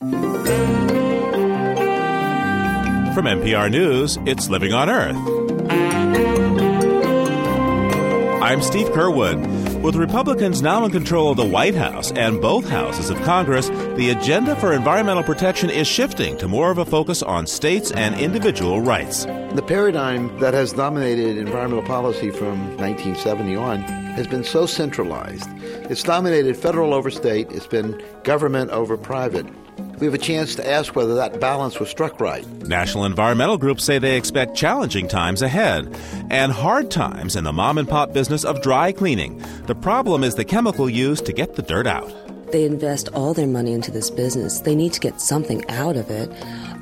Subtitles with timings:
[0.00, 0.10] From
[3.24, 5.16] NPR News, it's Living on Earth.
[8.40, 9.82] I'm Steve Curwood.
[9.82, 14.10] With Republicans now in control of the White House and both houses of Congress, the
[14.16, 18.80] agenda for environmental protection is shifting to more of a focus on states and individual
[18.80, 19.24] rights.
[19.24, 25.48] The paradigm that has dominated environmental policy from 1970 on has been so centralized.
[25.90, 29.46] It's dominated federal over state, it's been government over private
[30.00, 32.46] we have a chance to ask whether that balance was struck right.
[32.66, 35.94] National environmental groups say they expect challenging times ahead
[36.30, 39.42] and hard times in the mom and pop business of dry cleaning.
[39.66, 42.12] The problem is the chemical used to get the dirt out.
[42.52, 44.60] They invest all their money into this business.
[44.60, 46.30] They need to get something out of it.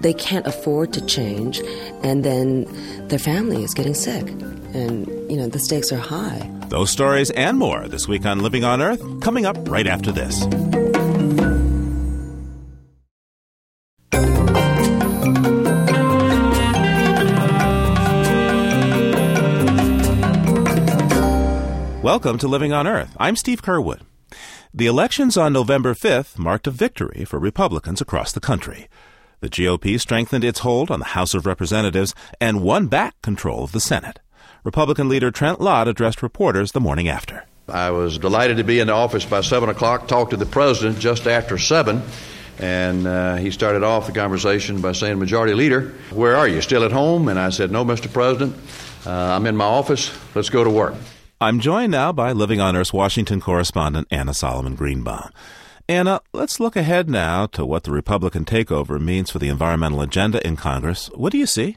[0.01, 1.61] They can't afford to change,
[2.03, 2.67] and then
[3.09, 4.29] their family is getting sick.
[4.75, 6.49] And, you know, the stakes are high.
[6.69, 10.45] Those stories and more this week on Living on Earth, coming up right after this.
[22.07, 23.17] Welcome to Living on Earth.
[23.19, 24.03] I'm Steve Curwood.
[24.73, 28.87] The elections on November 5th marked a victory for Republicans across the country.
[29.41, 33.73] The GOP strengthened its hold on the House of Representatives and won back control of
[33.73, 34.21] the Senate.
[34.63, 37.45] Republican leader Trent Lott addressed reporters the morning after.
[37.69, 41.01] I was delighted to be in the office by 7 o'clock, talked to the president
[41.01, 42.01] just after 7,
[42.61, 46.61] and uh, he started off the conversation by saying, Majority Leader, where are you?
[46.61, 47.27] Still at home?
[47.27, 48.13] And I said, No, Mr.
[48.13, 48.55] President,
[49.05, 50.17] uh, I'm in my office.
[50.37, 50.95] Let's go to work.
[51.39, 55.31] I'm joined now by Living on Earth's Washington correspondent Anna Solomon Greenbaum.
[55.87, 60.45] Anna, let's look ahead now to what the Republican takeover means for the environmental agenda
[60.47, 61.11] in Congress.
[61.15, 61.77] What do you see?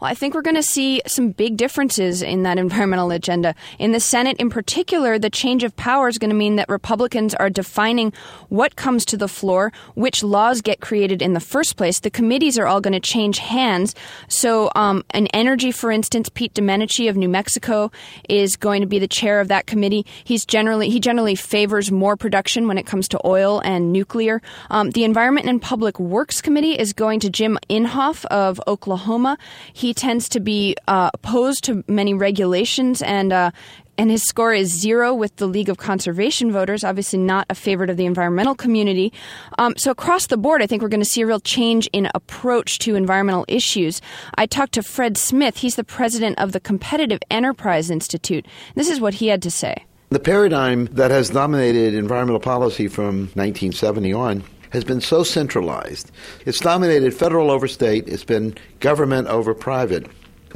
[0.00, 3.54] Well, I think we're going to see some big differences in that environmental agenda.
[3.78, 7.34] In the Senate, in particular, the change of power is going to mean that Republicans
[7.34, 8.12] are defining
[8.48, 12.00] what comes to the floor, which laws get created in the first place.
[12.00, 13.94] The committees are all going to change hands.
[14.28, 17.90] So, um, in energy, for instance, Pete Domenici of New Mexico
[18.28, 20.06] is going to be the chair of that committee.
[20.24, 24.40] He's generally he generally favors more production when it comes to oil and nuclear.
[24.70, 29.38] Um, the Environment and Public Works Committee is going to Jim Inhofe of Oklahoma.
[29.72, 33.50] He tends to be uh, opposed to many regulations and uh,
[33.96, 37.90] and his score is zero with the League of Conservation voters, obviously not a favorite
[37.90, 39.12] of the environmental community.
[39.58, 42.08] Um, so, across the board, I think we're going to see a real change in
[42.14, 44.00] approach to environmental issues.
[44.36, 48.46] I talked to Fred Smith, he's the president of the Competitive Enterprise Institute.
[48.74, 49.84] This is what he had to say.
[50.10, 56.10] The paradigm that has dominated environmental policy from 1970 on has been so centralized.
[56.44, 60.06] It's dominated federal over state, it's been government over private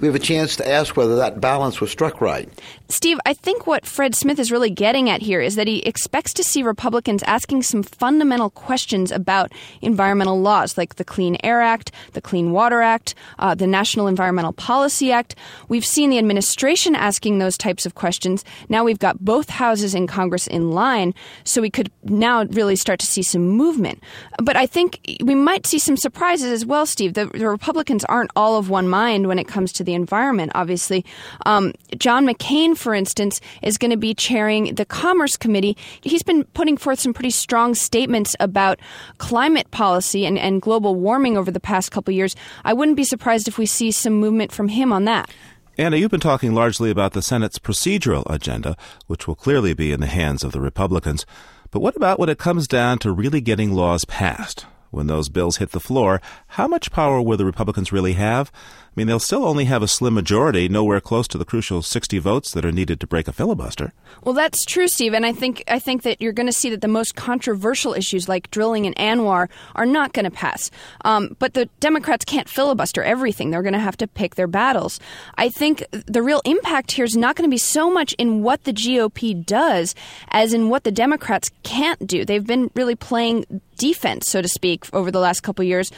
[0.01, 2.49] we have a chance to ask whether that balance was struck right.
[2.91, 6.33] Steve, I think what Fred Smith is really getting at here is that he expects
[6.35, 11.93] to see Republicans asking some fundamental questions about environmental laws, like the Clean Air Act,
[12.15, 15.35] the Clean Water Act, uh, the National Environmental Policy Act.
[15.69, 18.43] We've seen the administration asking those types of questions.
[18.71, 21.13] Now we've got both houses in Congress in line,
[21.45, 24.03] so we could now really start to see some movement.
[24.43, 27.13] But I think we might see some surprises as well, Steve.
[27.13, 31.05] The, the Republicans aren't all of one mind when it comes to the environment, obviously.
[31.45, 35.77] Um, John McCain, for instance, is going to be chairing the Commerce Committee.
[36.01, 38.79] He's been putting forth some pretty strong statements about
[39.19, 42.37] climate policy and, and global warming over the past couple years.
[42.65, 45.31] I wouldn't be surprised if we see some movement from him on that.
[45.77, 50.01] Anna, you've been talking largely about the Senate's procedural agenda, which will clearly be in
[50.01, 51.25] the hands of the Republicans.
[51.71, 54.67] But what about when it comes down to really getting laws passed?
[54.91, 58.51] When those bills hit the floor, how much power will the Republicans really have?
[58.99, 62.19] I mean, they'll still only have a slim majority, nowhere close to the crucial 60
[62.19, 63.93] votes that are needed to break a filibuster.
[64.25, 66.81] Well, that's true, Steve, and I think I think that you're going to see that
[66.81, 70.73] the most controversial issues like drilling in ANWR are not going to pass.
[71.05, 74.99] Um, but the Democrats can't filibuster everything; they're going to have to pick their battles.
[75.37, 78.65] I think the real impact here is not going to be so much in what
[78.65, 79.95] the GOP does
[80.33, 82.25] as in what the Democrats can't do.
[82.25, 85.91] They've been really playing defense, so to speak, over the last couple years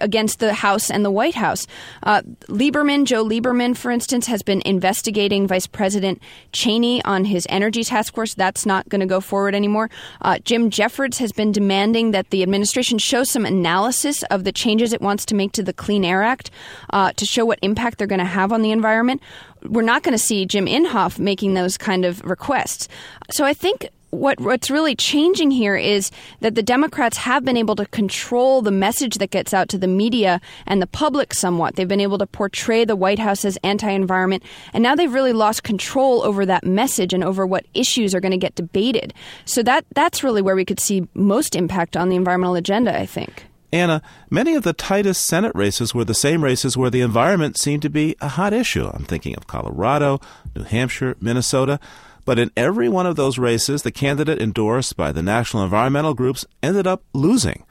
[0.00, 1.66] against the House and the White House.
[2.02, 7.84] Uh, Lieberman, Joe Lieberman, for instance, has been investigating Vice President Cheney on his energy
[7.84, 8.34] task force.
[8.34, 9.90] That's not going to go forward anymore.
[10.22, 14.92] Uh, Jim Jeffords has been demanding that the administration show some analysis of the changes
[14.92, 16.50] it wants to make to the Clean Air Act
[16.90, 19.20] uh, to show what impact they're going to have on the environment
[19.68, 22.88] we're not going to see Jim Inhofe making those kind of requests.
[23.30, 26.10] So I think what what's really changing here is
[26.40, 29.88] that the Democrats have been able to control the message that gets out to the
[29.88, 31.76] media and the public somewhat.
[31.76, 34.42] They've been able to portray the White House as anti-environment,
[34.72, 38.32] and now they've really lost control over that message and over what issues are going
[38.32, 39.12] to get debated.
[39.44, 43.06] So that that's really where we could see most impact on the environmental agenda, I
[43.06, 43.46] think.
[43.72, 44.00] Anna,
[44.30, 47.90] many of the tightest Senate races were the same races where the environment seemed to
[47.90, 48.86] be a hot issue.
[48.86, 50.20] I'm thinking of Colorado,
[50.54, 51.80] New Hampshire, Minnesota.
[52.26, 56.44] But in every one of those races, the candidate endorsed by the national environmental groups
[56.62, 57.64] ended up losing.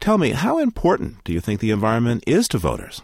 [0.00, 3.02] Tell me, how important do you think the environment is to voters?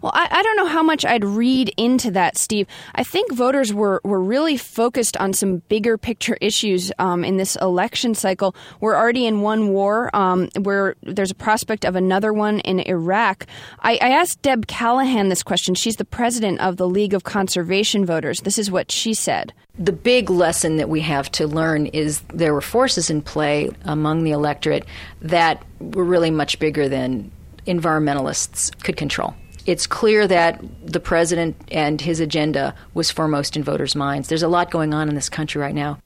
[0.00, 2.66] Well, I, I, don't know how much I'd read into that, Steve.
[2.94, 7.56] I think voters were, were really focused on some bigger picture issues um, in this
[7.56, 8.54] election cycle.
[8.80, 13.46] We're already in one war um, where there's a prospect of another one in Iraq.
[13.80, 15.74] I, I asked Deb Callahan this question.
[15.74, 18.40] She's the president of the League of Conservation Voters.
[18.40, 19.52] This is what she said.
[19.78, 24.24] The big lesson that we have to learn is there were forces in play among
[24.24, 24.84] the electorate
[25.22, 27.30] that were really much bigger than
[27.66, 29.34] environmentalists could control
[29.68, 34.26] it's clear that the president and his agenda was foremost in voters' minds.
[34.28, 35.98] There's a lot going on in this country right now.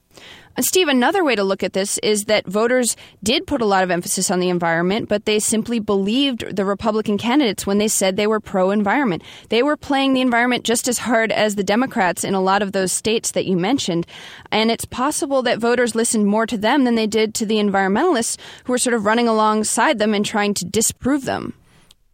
[0.57, 3.81] Uh, Steve, another way to look at this is that voters did put a lot
[3.81, 8.17] of emphasis on the environment, but they simply believed the Republican candidates when they said
[8.17, 9.23] they were pro environment.
[9.47, 12.73] They were playing the environment just as hard as the Democrats in a lot of
[12.73, 14.05] those states that you mentioned.
[14.51, 18.37] And it's possible that voters listened more to them than they did to the environmentalists
[18.65, 21.53] who were sort of running alongside them and trying to disprove them.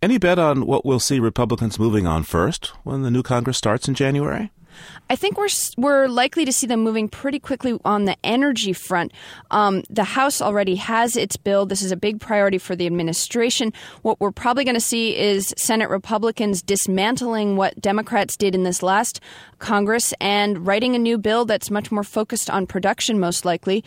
[0.01, 3.89] Any bet on what we'll see Republicans moving on first when the new Congress starts
[3.89, 4.49] in January?
[5.09, 9.11] I think we're we're likely to see them moving pretty quickly on the energy front.
[9.51, 11.65] Um, the House already has its bill.
[11.65, 13.73] This is a big priority for the administration.
[14.03, 18.81] What we're probably going to see is Senate Republicans dismantling what Democrats did in this
[18.81, 19.19] last
[19.57, 23.83] Congress and writing a new bill that's much more focused on production, most likely.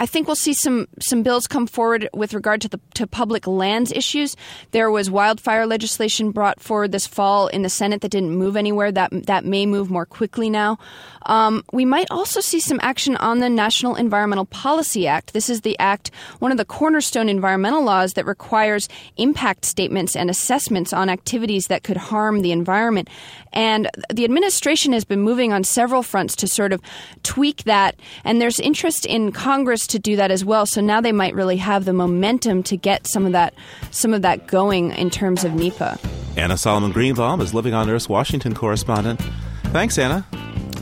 [0.00, 3.46] I think we'll see some some bills come forward with regard to the to public
[3.46, 4.34] lands issues.
[4.70, 8.90] There was wildfire legislation brought forward this fall in the Senate that didn't move anywhere.
[8.90, 10.78] That that may move more quickly now.
[11.26, 15.34] Um, we might also see some action on the National Environmental Policy Act.
[15.34, 18.88] This is the act, one of the cornerstone environmental laws that requires
[19.18, 23.08] impact statements and assessments on activities that could harm the environment.
[23.52, 26.80] And the administration has been moving on several fronts to sort of
[27.22, 28.00] tweak that.
[28.24, 30.66] And there's interest in Congress to do that as well.
[30.66, 33.54] So now they might really have the momentum to get some of that
[33.90, 35.98] some of that going in terms of NEPA.
[36.36, 39.20] Anna Solomon Greenbaum is Living on Earth Washington correspondent.
[39.64, 40.26] Thanks, Anna.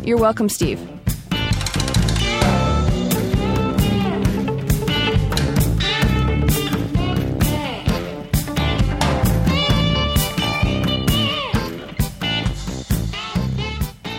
[0.02, 0.97] You're welcome, Steve.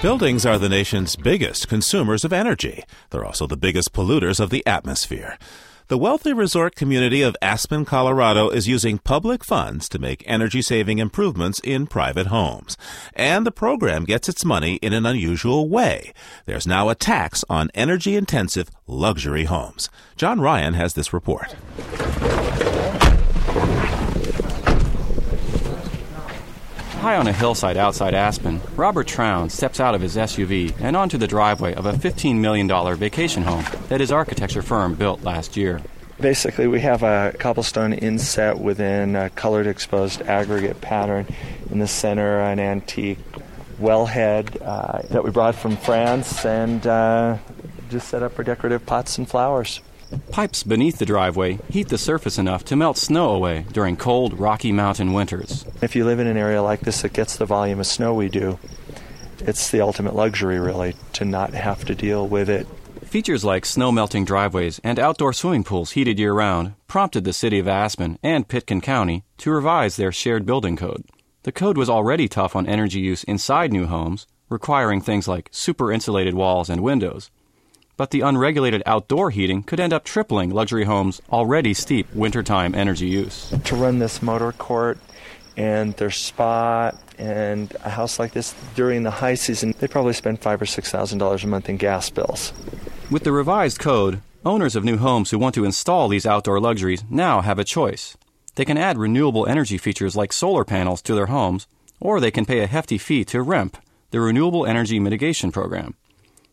[0.02, 2.86] Buildings are the nation's biggest consumers of energy.
[3.10, 5.38] They're also the biggest polluters of the atmosphere.
[5.90, 11.00] The wealthy resort community of Aspen, Colorado is using public funds to make energy saving
[11.00, 12.78] improvements in private homes.
[13.14, 16.14] And the program gets its money in an unusual way.
[16.46, 19.90] There's now a tax on energy intensive luxury homes.
[20.16, 21.56] John Ryan has this report.
[27.00, 31.18] High on a hillside outside Aspen, Robert Trown steps out of his SUV and onto
[31.18, 32.68] the driveway of a $15 million
[32.98, 35.80] vacation home that his architecture firm built last year.
[36.20, 41.26] Basically, we have a cobblestone inset within a colored exposed aggregate pattern.
[41.72, 43.20] In the center, an antique
[43.80, 47.38] wellhead uh, that we brought from France and uh,
[47.90, 49.80] just set up for decorative pots and flowers.
[50.32, 54.72] Pipes beneath the driveway heat the surface enough to melt snow away during cold Rocky
[54.72, 55.66] Mountain winters.
[55.82, 58.30] If you live in an area like this that gets the volume of snow we
[58.30, 58.58] do,
[59.40, 62.68] it's the ultimate luxury, really, to not have to deal with it.
[63.04, 67.60] Features like snow melting driveways and outdoor swimming pools heated year round prompted the city
[67.60, 71.06] of Aspen and Pitkin County to revise their shared building code.
[71.44, 75.92] The code was already tough on energy use inside new homes, requiring things like super
[75.92, 77.32] insulated walls and windows
[78.00, 83.08] but the unregulated outdoor heating could end up tripling luxury homes' already steep wintertime energy
[83.08, 83.54] use.
[83.66, 84.98] To run this motor court
[85.58, 90.40] and their spa and a house like this during the high season, they probably spend
[90.40, 92.54] five or six thousand dollars a month in gas bills.
[93.12, 97.04] With the revised code, owners of new homes who want to install these outdoor luxuries
[97.10, 98.16] now have a choice.
[98.56, 101.68] They can add renewable energy features like solar panels to their homes,
[102.00, 103.74] or they can pay a hefty fee to REMP,
[104.12, 105.96] the Renewable Energy Mitigation Program.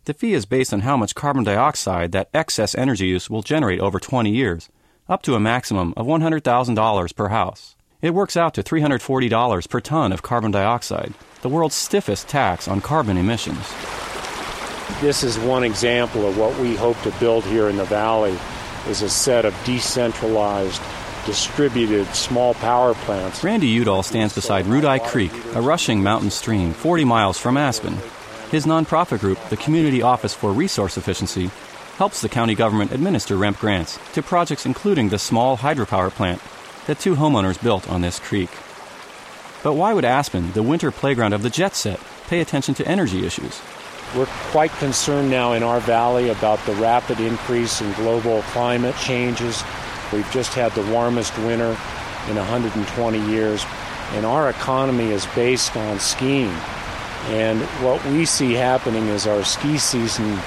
[0.06, 3.80] The fee is based on how much carbon dioxide that excess energy use will generate
[3.80, 4.68] over 20 years,
[5.08, 7.74] up to a maximum of $100,000 per house.
[8.00, 12.80] It works out to $340 per ton of carbon dioxide, the world's stiffest tax on
[12.80, 13.74] carbon emissions.
[15.00, 18.38] This is one example of what we hope to build here in the valley
[18.86, 20.80] is a set of decentralized
[21.24, 23.42] distributed small power plants.
[23.42, 27.98] Randy Udall stands beside Rudai Creek, a rushing mountain stream 40 miles from Aspen.
[28.50, 31.50] His nonprofit group, the Community Office for Resource Efficiency,
[31.96, 36.40] helps the county government administer REMP grants to projects including the small hydropower plant
[36.86, 38.50] that two homeowners built on this creek.
[39.64, 41.98] But why would Aspen, the winter playground of the jet set,
[42.28, 43.60] pay attention to energy issues?
[44.14, 49.64] We're quite concerned now in our valley about the rapid increase in global climate changes.
[50.12, 51.76] We've just had the warmest winter
[52.28, 53.66] in 120 years,
[54.12, 56.54] and our economy is based on skiing.
[57.28, 60.38] And what we see happening is our ski season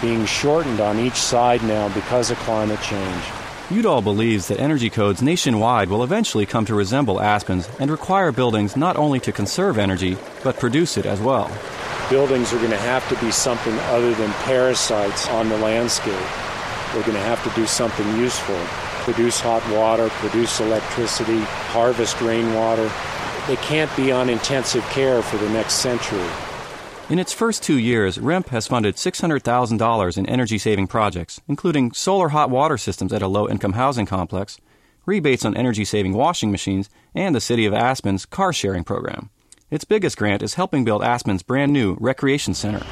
[0.00, 3.24] being shortened on each side now because of climate change.
[3.70, 8.76] Udall believes that energy codes nationwide will eventually come to resemble Aspen's and require buildings
[8.76, 11.50] not only to conserve energy, but produce it as well.
[12.08, 16.14] Buildings are going to have to be something other than parasites on the landscape.
[16.92, 18.58] They're going to have to do something useful
[19.08, 21.40] produce hot water, produce electricity,
[21.72, 22.90] harvest rainwater.
[23.48, 26.28] They can't be on intensive care for the next century.
[27.08, 32.28] In its first two years, REMP has funded $600,000 in energy saving projects, including solar
[32.28, 34.58] hot water systems at a low income housing complex,
[35.06, 39.30] rebates on energy saving washing machines, and the City of Aspen's car sharing program.
[39.70, 42.84] Its biggest grant is helping build Aspen's brand new recreation center.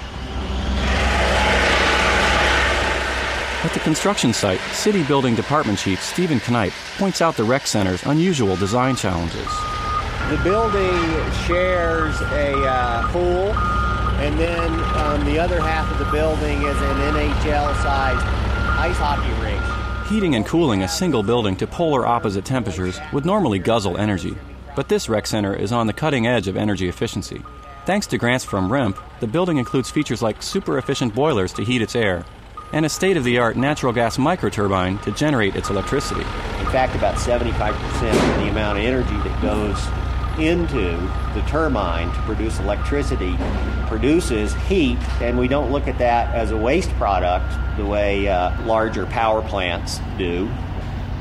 [3.63, 8.03] At the construction site, City Building Department Chief Stephen Kanipe points out the rec center's
[8.05, 9.49] unusual design challenges.
[10.31, 10.93] The building
[11.47, 13.53] shares a uh, pool
[14.19, 18.27] and then um, the other half of the building is an NHL sized
[18.77, 20.09] ice hockey rink.
[20.09, 24.37] Heating and cooling a single building to polar opposite temperatures would normally guzzle energy,
[24.75, 27.41] but this rec center is on the cutting edge of energy efficiency.
[27.85, 31.83] Thanks to grants from REMP, the building includes features like super efficient boilers to heat
[31.83, 32.25] its air
[32.73, 36.23] and a state of the art natural gas microturbine to generate its electricity.
[36.23, 37.71] In fact, about 75%
[38.11, 39.79] of the amount of energy that goes
[40.39, 40.97] into
[41.35, 43.37] the turbine to produce electricity
[43.87, 48.61] produces heat, and we don't look at that as a waste product the way uh,
[48.65, 50.51] larger power plants do.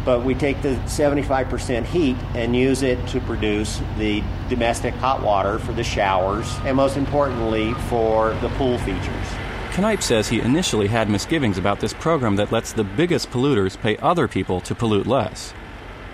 [0.04, 5.60] But we take the 75% heat and use it to produce the domestic hot water
[5.60, 9.28] for the showers, and most importantly, for the pool features.
[9.72, 13.98] Kanipe says he initially had misgivings about this program that lets the biggest polluters pay
[13.98, 15.54] other people to pollute less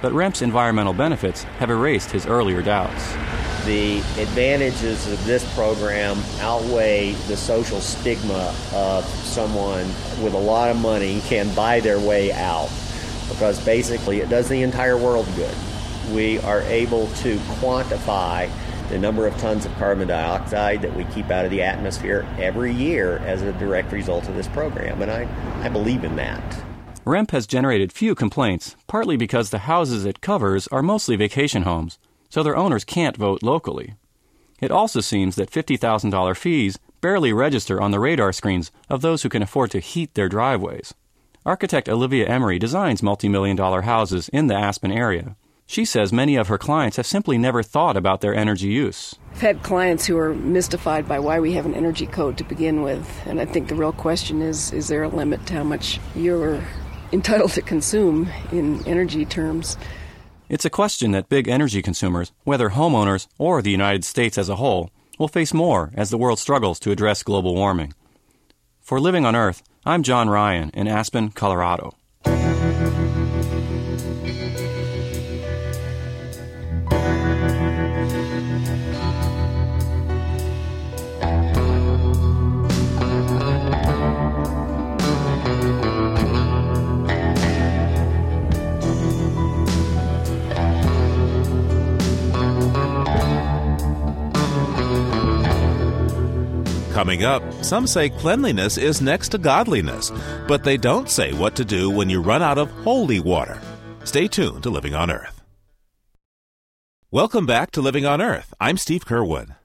[0.01, 3.13] but REMP's environmental benefits have erased his earlier doubts.
[3.65, 9.85] The advantages of this program outweigh the social stigma of someone
[10.23, 12.69] with a lot of money can buy their way out
[13.29, 15.55] because basically it does the entire world good.
[16.11, 18.49] We are able to quantify
[18.89, 22.73] the number of tons of carbon dioxide that we keep out of the atmosphere every
[22.73, 25.27] year as a direct result of this program, and I,
[25.63, 26.63] I believe in that.
[27.05, 31.97] REMP has generated few complaints, partly because the houses it covers are mostly vacation homes,
[32.29, 33.95] so their owners can't vote locally.
[34.61, 39.29] It also seems that $50,000 fees barely register on the radar screens of those who
[39.29, 40.93] can afford to heat their driveways.
[41.43, 45.35] Architect Olivia Emery designs multi million dollar houses in the Aspen area.
[45.65, 49.15] She says many of her clients have simply never thought about their energy use.
[49.31, 52.83] I've had clients who are mystified by why we have an energy code to begin
[52.83, 55.99] with, and I think the real question is is there a limit to how much
[56.13, 56.61] you're
[57.11, 59.77] entitled to consume in energy terms.
[60.49, 64.57] It's a question that big energy consumers, whether homeowners or the United States as a
[64.57, 67.93] whole, will face more as the world struggles to address global warming.
[68.81, 71.95] For Living on Earth, I'm John Ryan in Aspen, Colorado.
[96.93, 100.11] Coming up, some say cleanliness is next to godliness,
[100.45, 103.61] but they don't say what to do when you run out of holy water.
[104.03, 105.41] Stay tuned to Living on Earth.
[107.09, 108.53] Welcome back to Living on Earth.
[108.59, 109.55] I'm Steve Curwood.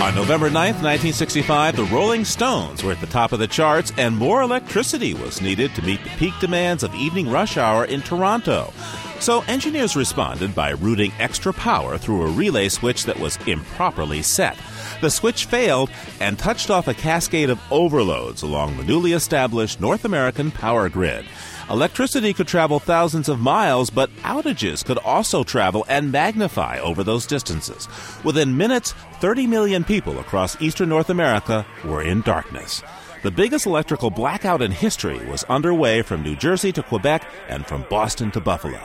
[0.00, 4.16] On November 9th, 1965, the Rolling Stones were at the top of the charts, and
[4.16, 8.72] more electricity was needed to meet the peak demands of evening rush hour in Toronto.
[9.20, 14.58] So engineers responded by routing extra power through a relay switch that was improperly set.
[15.00, 15.90] The switch failed
[16.20, 21.24] and touched off a cascade of overloads along the newly established North American power grid.
[21.70, 27.26] Electricity could travel thousands of miles, but outages could also travel and magnify over those
[27.26, 27.88] distances.
[28.22, 32.82] Within minutes, 30 million people across eastern North America were in darkness.
[33.24, 37.86] The biggest electrical blackout in history was underway from New Jersey to Quebec and from
[37.88, 38.78] Boston to Buffalo.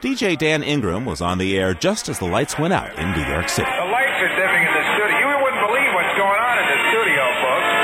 [0.00, 3.26] DJ Dan Ingram was on the air just as the lights went out in New
[3.26, 3.66] York City.
[3.66, 5.18] The lights are dimming in the studio.
[5.18, 7.74] You wouldn't believe what's going on in the studio, folks.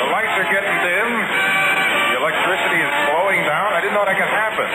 [0.00, 1.08] The lights are getting dim.
[1.12, 3.68] The electricity is flowing down.
[3.76, 4.68] I didn't know that could happen.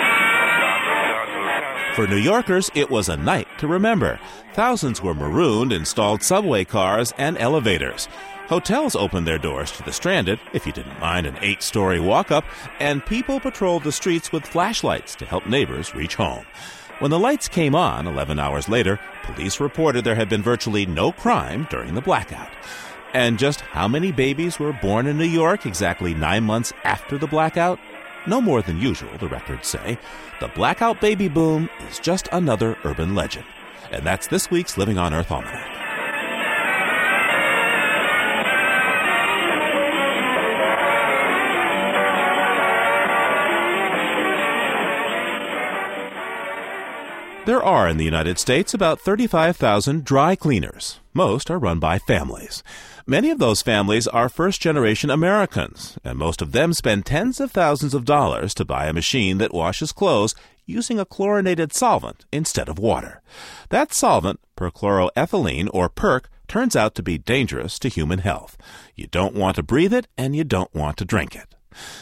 [1.96, 4.20] For New Yorkers, it was a night to remember.
[4.54, 8.08] Thousands were marooned in stalled subway cars and elevators.
[8.48, 12.30] Hotels opened their doors to the stranded, if you didn't mind an eight story walk
[12.30, 12.44] up,
[12.80, 16.46] and people patrolled the streets with flashlights to help neighbors reach home.
[17.00, 21.14] When the lights came on 11 hours later, police reported there had been virtually no
[21.14, 22.50] crime during the blackout.
[23.14, 27.28] And just how many babies were born in New York exactly nine months after the
[27.28, 27.80] blackout?
[28.28, 29.98] No more than usual, the records say.
[30.42, 33.46] The blackout baby boom is just another urban legend.
[33.92, 35.83] And that's this week's Living on Earth Almanac.
[47.46, 51.02] There are in the United States about 35,000 dry cleaners.
[51.14, 52.64] Most are run by families.
[53.06, 57.52] Many of those families are first generation Americans, and most of them spend tens of
[57.52, 60.36] thousands of dollars to buy a machine that washes clothes
[60.66, 63.22] using a chlorinated solvent instead of water.
[63.68, 68.58] That solvent, perchloroethylene or PERC, turns out to be dangerous to human health.
[68.96, 71.53] You don't want to breathe it and you don't want to drink it.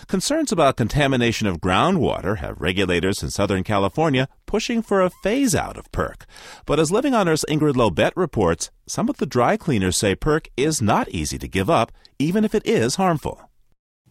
[0.07, 5.77] Concerns about contamination of groundwater have regulators in Southern California pushing for a phase out
[5.77, 6.23] of PERC.
[6.65, 10.47] But as Living on Earth's Ingrid Lobet reports, some of the dry cleaners say PERC
[10.57, 13.50] is not easy to give up, even if it is harmful.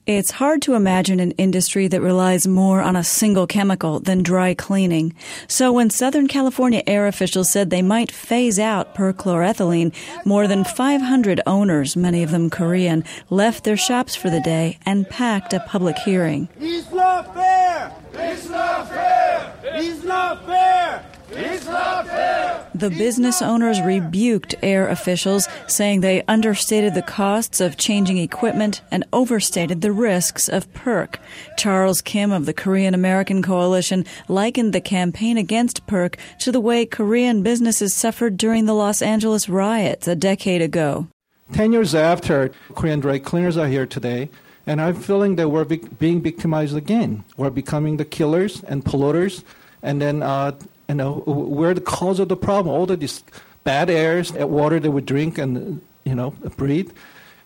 [0.07, 4.55] It's hard to imagine an industry that relies more on a single chemical than dry
[4.55, 5.15] cleaning.
[5.47, 11.43] So when Southern California air officials said they might phase out perchloroethylene, more than 500
[11.47, 15.99] owners, many of them Korean, left their shops for the day and packed a public
[15.99, 16.49] hearing.
[16.59, 17.93] It's not fair!
[18.15, 19.55] It's not fair!
[19.65, 21.10] It's not fair!
[21.45, 22.67] It's not fair!
[22.75, 29.05] The business owners rebuked air officials, saying they understated the costs of changing equipment and
[29.13, 31.17] overstated the risks of PERC.
[31.59, 36.87] Charles Kim of the Korean American Coalition likened the campaign against PERC to the way
[36.87, 41.09] Korean businesses suffered during the Los Angeles riots a decade ago.
[41.53, 44.31] Ten years after, Korean dry cleaners are here today,
[44.67, 47.25] and I'm feeling that we're being victimized again.
[47.37, 49.43] We're becoming the killers and polluters,
[49.83, 50.53] and then uh,
[50.91, 52.75] you know, we're the cause of the problem.
[52.75, 53.23] All of these
[53.63, 56.91] bad airs, water that we drink and, you know, breathe.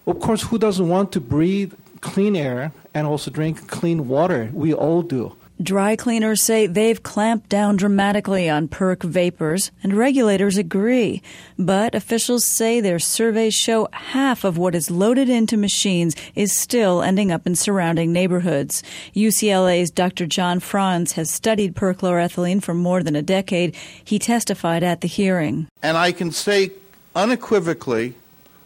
[0.06, 4.48] Of course, who doesn't want to breathe clean air and also drink clean water?
[4.54, 5.36] We all do.
[5.62, 11.22] Dry cleaners say they've clamped down dramatically on PERC vapors, and regulators agree.
[11.56, 17.02] But officials say their surveys show half of what is loaded into machines is still
[17.02, 18.82] ending up in surrounding neighborhoods.
[19.14, 20.26] UCLA's Dr.
[20.26, 23.76] John Froines has studied perchloroethylene for more than a decade.
[24.02, 25.68] He testified at the hearing.
[25.84, 26.72] And I can say
[27.14, 28.14] unequivocally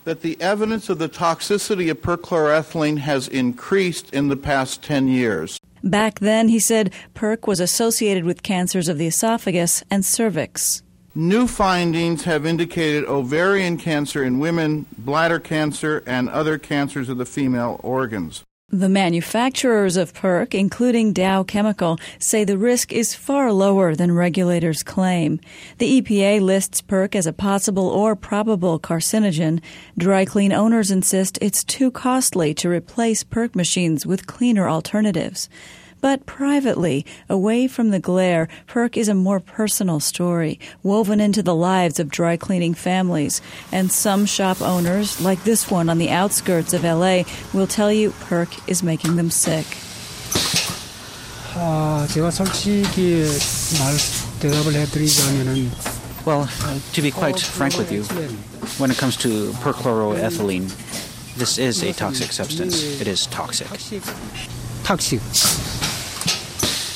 [0.05, 5.58] that the evidence of the toxicity of perchloroethylene has increased in the past 10 years.
[5.83, 10.83] Back then, he said, PERC was associated with cancers of the esophagus and cervix.
[11.14, 17.27] New findings have indicated ovarian cancer in women, bladder cancer, and other cancers of the
[17.27, 18.45] female organs.
[18.70, 24.83] The manufacturers of PERC, including Dow Chemical, say the risk is far lower than regulators
[24.83, 25.40] claim.
[25.78, 29.62] The EPA lists PERC as a possible or probable carcinogen.
[29.96, 35.48] Dry clean owners insist it's too costly to replace PERC machines with cleaner alternatives.
[36.01, 41.55] But privately, away from the glare, PERC is a more personal story, woven into the
[41.55, 43.41] lives of dry cleaning families.
[43.73, 48.11] And some shop owners, like this one on the outskirts of LA, will tell you
[48.11, 49.67] PERC is making them sick.
[56.25, 56.49] well,
[56.93, 58.05] to be quite frank with you,
[58.79, 60.69] when it comes to perchloroethylene,
[61.37, 63.01] this is a toxic substance.
[63.01, 63.69] It is toxic.
[64.88, 65.22] Toxic.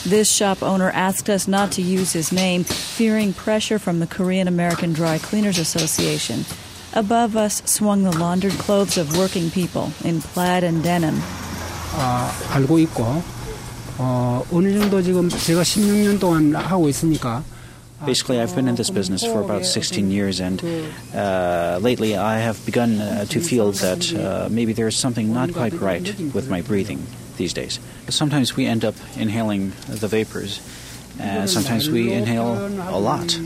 [0.08, 4.47] This shop owner asked us not to use his name, fearing pressure from the Korean
[4.47, 6.45] American Dry Cleaners Association.
[6.93, 11.21] Above us swung the laundered clothes of working people in plaid and denim.
[11.93, 13.21] 아, 알고 있고
[13.97, 17.43] 어, 어느 정도 지금 제가 16년 동안 하고 있으니까
[18.06, 20.62] Basically, I've been in this business for about 16 years, and
[21.15, 25.73] uh, lately I have begun uh, to feel that uh, maybe there's something not quite
[25.82, 27.02] right with my breathing
[27.42, 27.81] these days.
[28.09, 30.61] Sometimes we end up inhaling the vapors,
[31.18, 32.52] and sometimes we inhale
[32.88, 33.37] a lot.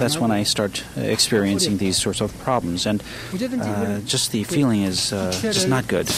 [0.00, 5.12] That's when I start experiencing these sorts of problems, and uh, just the feeling is
[5.12, 6.08] uh, just not good.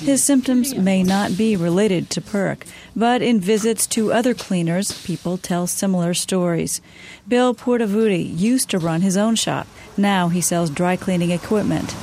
[0.00, 2.58] His symptoms may not be related to PERC,
[2.94, 6.80] but in visits to other cleaners, people tell similar stories.
[7.26, 9.66] Bill Portavudi used to run his own shop.
[9.96, 11.94] Now he sells dry cleaning equipment.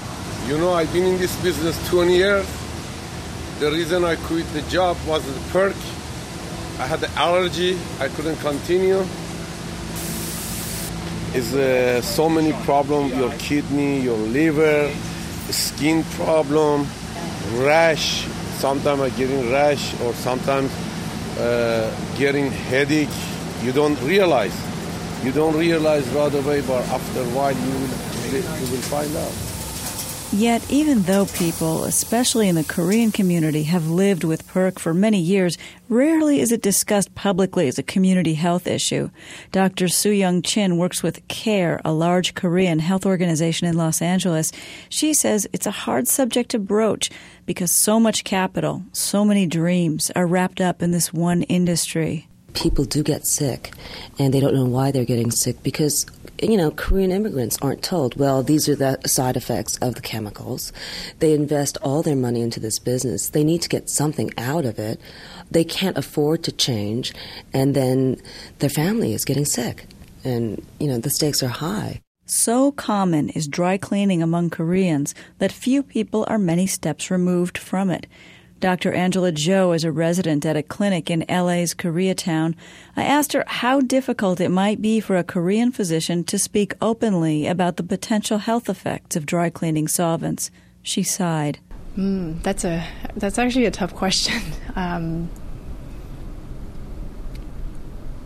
[0.47, 2.45] You know, I've been in this business 20 years.
[3.57, 5.75] The reason I quit the job was the PERC.
[6.79, 7.79] I had the allergy.
[7.99, 9.03] I couldn't continue.
[11.33, 14.93] Is uh, so many problems: your kidney, your liver,
[15.49, 16.85] skin problem,
[17.53, 18.27] rash.
[18.59, 20.71] Sometimes I getting rash, or sometimes
[21.39, 23.17] uh, getting headache.
[23.63, 24.55] You don't realize.
[25.23, 29.54] You don't realize right away, but after a while you will you will find out.
[30.35, 35.17] Yet, even though people, especially in the Korean community, have lived with PERC for many
[35.17, 39.11] years, rarely is it discussed publicly as a community health issue.
[39.53, 39.87] Dr.
[39.87, 44.51] Soo Young Chin works with KHEIR, a large Korean health organization in Los Angeles.
[44.89, 47.09] She says it's a hard subject to broach
[47.45, 52.27] because so much capital, so many dreams are wrapped up in this one industry.
[52.53, 53.71] People do get sick,
[54.19, 56.05] and they don't know why they're getting sick because
[56.41, 60.73] you know, Korean immigrants aren't told, well, these are the side effects of the chemicals.
[61.19, 63.29] They invest all their money into this business.
[63.29, 64.99] They need to get something out of it.
[65.49, 67.13] They can't afford to change,
[67.53, 68.21] and then
[68.59, 69.85] their family is getting sick.
[70.23, 72.01] And, you know, the stakes are high.
[72.25, 77.91] So common is dry cleaning among Koreans that few people are many steps removed from
[77.91, 78.07] it.
[78.59, 78.93] Dr.
[78.93, 82.55] Angela Jo is a resident at a clinic in LA's Koreatown.
[82.95, 87.47] I asked her how difficult it might be for a Korean physician to speak openly
[87.47, 90.51] about the potential health effects of dry cleaning solvents.
[90.81, 91.59] She sighed.
[91.97, 94.41] Mm, that's a that's actually a tough question.
[94.77, 95.29] Um,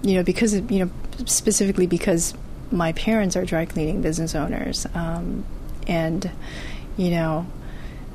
[0.01, 0.89] you know, because you know
[1.25, 2.33] specifically because
[2.71, 5.45] my parents are dry cleaning business owners, um,
[5.85, 6.31] and
[6.97, 7.45] you know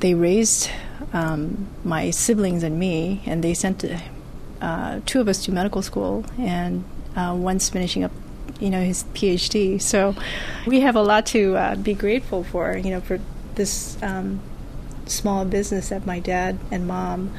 [0.01, 0.69] they raised
[1.15, 3.85] um, my siblings and me, and they sent
[4.61, 6.85] uh, two of us to medical school, and
[7.17, 8.13] uh, one's finishing up,
[8.61, 9.81] you know, his PhD.
[9.81, 10.15] So
[10.67, 13.21] we have a lot to uh, be grateful for, you know, for
[13.55, 14.41] this um,
[15.07, 17.33] small business that my dad and mom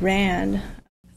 [0.00, 0.62] ran.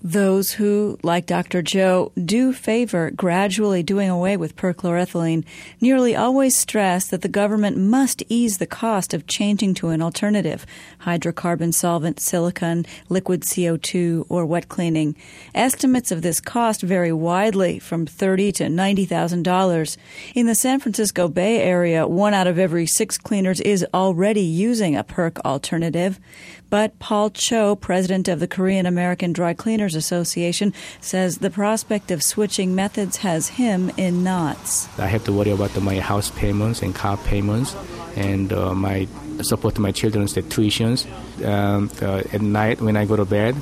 [0.05, 1.63] Those who, like Dr.
[1.63, 5.43] Jo, do favor gradually doing away with perchloroethylene
[5.81, 10.63] nearly always stress that the government must ease the cost of changing to an alternative
[11.05, 15.15] hydrocarbon solvent, silicone, liquid CO2, or wet cleaning.
[15.55, 19.97] Estimates of this cost vary widely from thirty to ninety thousand dollars.
[20.35, 24.95] In the San Francisco Bay Area, one out of every six cleaners is already using
[24.95, 26.19] a PERC alternative.
[26.69, 32.23] But Paul Cho, president of the Korean American Dry Cleaners Association, says the prospect of
[32.23, 34.87] switching methods has him in knots.
[34.99, 37.75] I have to worry about my house payments and car payments
[38.15, 39.07] and uh, my
[39.41, 41.05] support my children's tuitions.
[41.45, 43.55] Um, uh, at night when I go to bed,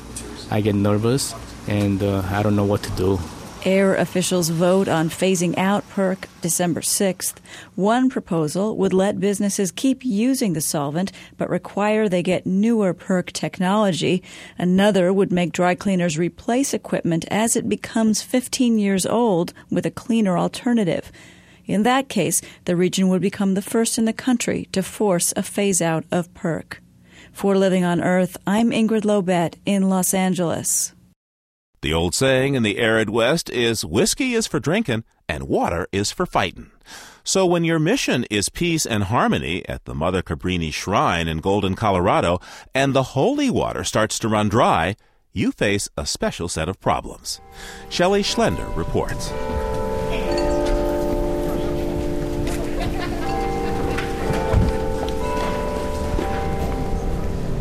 [0.52, 1.34] I get nervous
[1.68, 3.20] and uh, I don't know what to do.
[3.66, 7.36] Air officials vote on phasing out PERC December 6th.
[7.76, 13.32] One proposal would let businesses keep using the solvent, but require they get newer PERC
[13.32, 14.22] technology.
[14.58, 19.92] Another would make dry cleaners replace equipment as it becomes 15 years old with a
[19.92, 21.10] cleaner alternative.
[21.66, 25.44] In that case, the region would become the first in the country to force a
[25.44, 26.80] phase out of PERC.
[27.32, 30.94] For Living on Earth, I'm Ingrid Lobet in Los Angeles.
[31.84, 36.14] The old saying in the arid West is whiskey is for drinking and water is
[36.14, 36.72] for fighting.
[37.26, 41.76] So when your mission is peace and harmony at the Mother Cabrini Shrine in Golden,
[41.76, 42.40] Colorado,
[42.74, 44.96] and the holy water starts to run dry,
[45.34, 47.42] you face a special set of problems.
[47.90, 49.30] Shelley Schlender reports.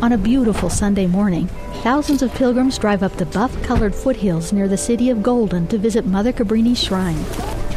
[0.00, 1.50] On a beautiful Sunday morning,
[1.82, 5.76] thousands of pilgrims drive up the buff colored foothills near the city of Golden to
[5.76, 7.20] visit Mother Cabrini's shrine.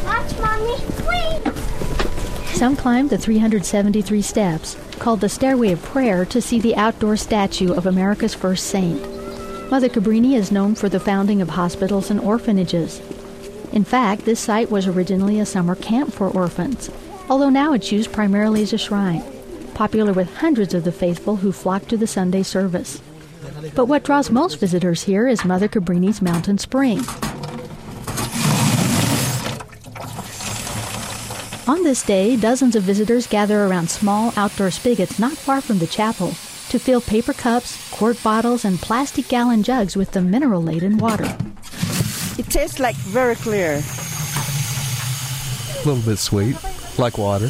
[0.05, 0.75] Watch, Mommy.
[1.07, 1.55] Wait!
[2.53, 7.73] Some climb the 373 steps, called the Stairway of Prayer, to see the outdoor statue
[7.73, 9.01] of America's first saint.
[9.71, 13.01] Mother Cabrini is known for the founding of hospitals and orphanages.
[13.73, 16.91] In fact, this site was originally a summer camp for orphans,
[17.27, 19.23] although now it's used primarily as a shrine
[19.73, 23.01] popular with hundreds of the faithful who flock to the Sunday service.
[23.75, 26.99] But what draws most visitors here is Mother Cabrini's mountain spring.
[31.67, 35.87] On this day, dozens of visitors gather around small outdoor spigots not far from the
[35.87, 36.27] chapel
[36.69, 41.25] to fill paper cups, quart bottles, and plastic gallon jugs with the mineral laden water.
[42.37, 43.81] It tastes like very clear.
[45.73, 46.55] A little bit sweet,
[46.97, 47.49] like water.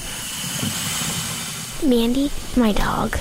[1.86, 3.18] Mandy, my dog.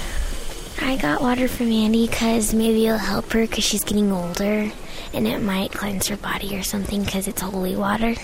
[0.84, 4.70] I got water from Mandy because maybe it'll help her because she's getting older
[5.14, 8.14] and it might cleanse her body or something because it's holy water.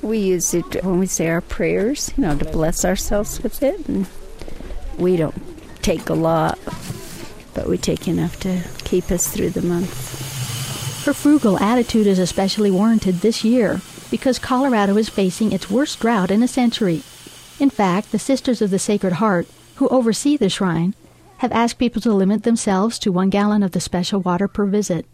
[0.00, 3.88] We use it when we say our prayers, you know, to bless ourselves with it.
[3.88, 4.06] And
[4.96, 5.34] we don't
[5.82, 6.56] take a lot,
[7.52, 11.04] but we take enough to keep us through the month.
[11.04, 16.30] Her frugal attitude is especially warranted this year because Colorado is facing its worst drought
[16.30, 17.02] in a century.
[17.58, 20.94] In fact, the Sisters of the Sacred Heart, who oversee the shrine,
[21.38, 25.06] have asked people to limit themselves to one gallon of the special water per visit.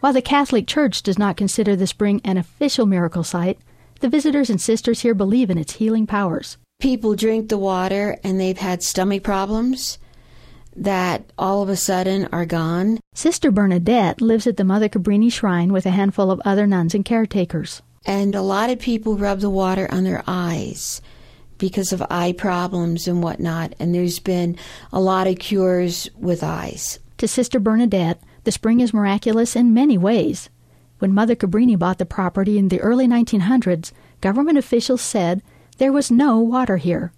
[0.00, 3.58] While the Catholic Church does not consider the spring an official miracle site,
[4.00, 6.58] the visitors and sisters here believe in its healing powers.
[6.80, 9.98] People drink the water and they've had stomach problems
[10.76, 12.98] that all of a sudden are gone.
[13.14, 17.04] Sister Bernadette lives at the Mother Cabrini Shrine with a handful of other nuns and
[17.04, 17.80] caretakers.
[18.04, 21.00] And a lot of people rub the water on their eyes
[21.58, 23.74] because of eye problems and whatnot.
[23.78, 24.56] And there's been
[24.92, 26.98] a lot of cures with eyes.
[27.18, 30.50] To Sister Bernadette, the spring is miraculous in many ways.
[30.98, 35.42] When Mother Cabrini bought the property in the early 1900s, government officials said
[35.78, 37.12] there was no water here.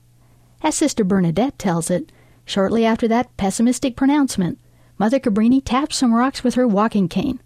[0.62, 2.10] As Sister Bernadette tells it,
[2.44, 4.58] shortly after that pessimistic pronouncement,
[4.98, 7.40] Mother Cabrini tapped some rocks with her walking cane,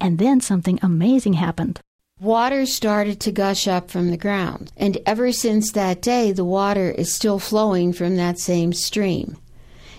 [0.00, 1.80] and then something amazing happened.
[2.22, 6.90] Water started to gush up from the ground, and ever since that day, the water
[6.90, 9.36] is still flowing from that same stream.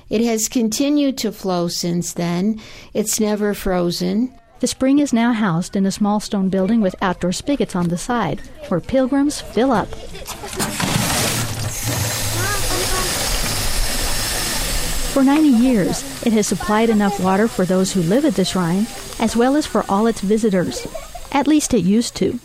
[0.09, 2.59] It has continued to flow since then.
[2.91, 4.33] It's never frozen.
[4.61, 7.99] The spring is now housed in a small stone building with outdoor spigots on the
[7.99, 9.89] side, where pilgrims fill up.
[15.13, 18.87] For 90 years, it has supplied enough water for those who live at the shrine,
[19.19, 20.87] as well as for all its visitors.
[21.31, 22.39] At least it used to.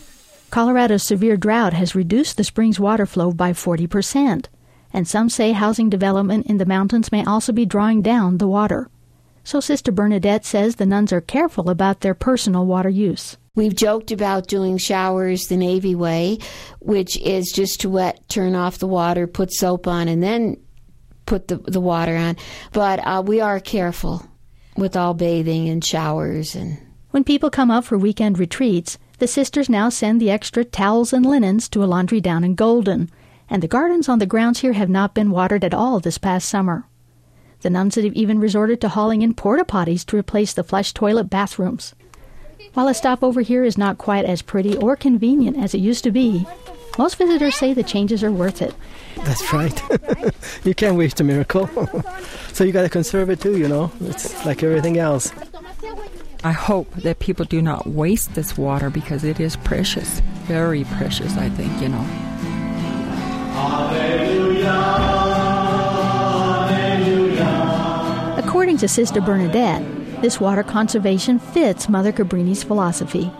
[0.49, 4.45] Colorado's severe drought has reduced the spring's water flow by 40%,
[4.93, 8.89] and some say housing development in the mountains may also be drawing down the water.
[9.43, 13.37] So Sister Bernadette says the nuns are careful about their personal water use.
[13.55, 16.39] We've joked about doing showers the Navy way,
[16.79, 20.57] which is just to wet, turn off the water, put soap on, and then
[21.25, 22.37] put the, the water on.
[22.71, 24.25] But uh, we are careful
[24.75, 26.79] with all bathing and showers and
[27.13, 31.23] when people come up for weekend retreats, the sisters now send the extra towels and
[31.23, 33.07] linens to a laundry down in Golden,
[33.47, 36.49] and the gardens on the grounds here have not been watered at all this past
[36.49, 36.87] summer.
[37.61, 41.25] The nuns have even resorted to hauling in porta potties to replace the flush toilet
[41.25, 41.93] bathrooms.
[42.73, 46.03] While a stop over here is not quite as pretty or convenient as it used
[46.05, 46.47] to be,
[46.97, 48.73] most visitors say the changes are worth it.
[49.17, 49.79] That's right.
[50.63, 51.69] you can't waste a miracle.
[52.53, 53.91] so you got to conserve it too, you know.
[54.01, 55.31] It's like everything else.
[56.45, 61.37] I hope that people do not waste this water because it is precious, very precious,
[61.37, 62.05] I think, you know.
[68.37, 73.31] According to Sister Bernadette, this water conservation fits Mother Cabrini's philosophy.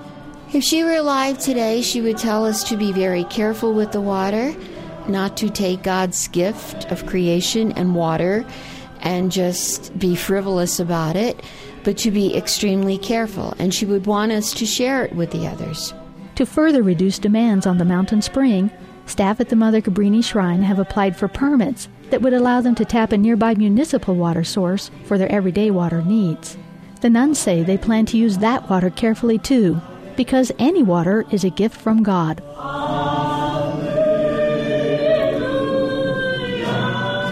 [0.53, 3.99] If she were alive today, she would tell us to be very careful with the
[3.99, 4.55] water,
[5.09, 8.45] not to take God's gift of creation and water
[9.01, 11.43] and just be frivolous about it
[11.83, 15.47] but to be extremely careful, and she would want us to share it with the
[15.47, 15.93] others.
[16.35, 18.71] To further reduce demands on the mountain spring,
[19.05, 22.85] staff at the Mother Cabrini Shrine have applied for permits that would allow them to
[22.85, 26.57] tap a nearby municipal water source for their everyday water needs.
[27.01, 29.79] The nuns say they plan to use that water carefully too,
[30.15, 32.41] because any water is a gift from God.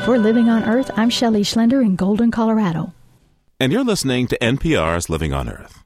[0.06, 2.92] For Living on Earth, I'm Shelley Schlender in Golden, Colorado
[3.62, 5.84] and you're listening to NPR's Living on Earth.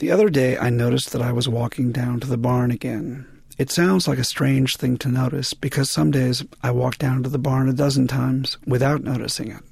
[0.00, 3.24] The other day, I noticed that I was walking down to the barn again.
[3.56, 7.28] It sounds like a strange thing to notice because some days I walk down to
[7.28, 9.62] the barn a dozen times without noticing it.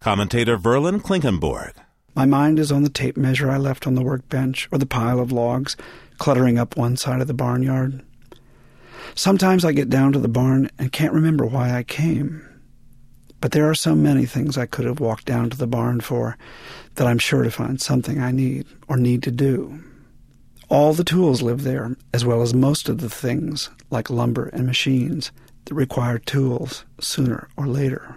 [0.00, 1.72] Commentator Verlin Klinkenborg.
[2.14, 5.20] My mind is on the tape measure I left on the workbench or the pile
[5.20, 5.76] of logs
[6.16, 8.02] cluttering up one side of the barnyard.
[9.14, 12.49] Sometimes I get down to the barn and can't remember why I came.
[13.40, 16.36] But there are so many things I could have walked down to the barn for
[16.96, 19.80] that I'm sure to find something I need or need to do.
[20.68, 24.66] All the tools live there, as well as most of the things, like lumber and
[24.66, 25.32] machines,
[25.64, 28.16] that require tools sooner or later.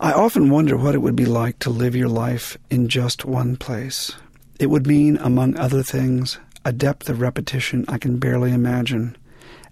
[0.00, 3.56] I often wonder what it would be like to live your life in just one
[3.56, 4.12] place.
[4.58, 9.16] It would mean, among other things, a depth of repetition I can barely imagine,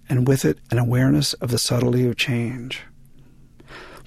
[0.09, 2.81] and with it an awareness of the subtlety of change.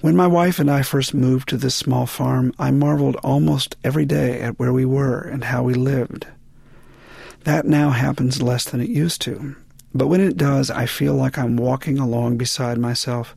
[0.01, 4.05] When my wife and I first moved to this small farm, I marveled almost every
[4.05, 6.27] day at where we were and how we lived.
[7.45, 9.55] That now happens less than it used to,
[9.93, 13.35] but when it does, I feel like I'm walking along beside myself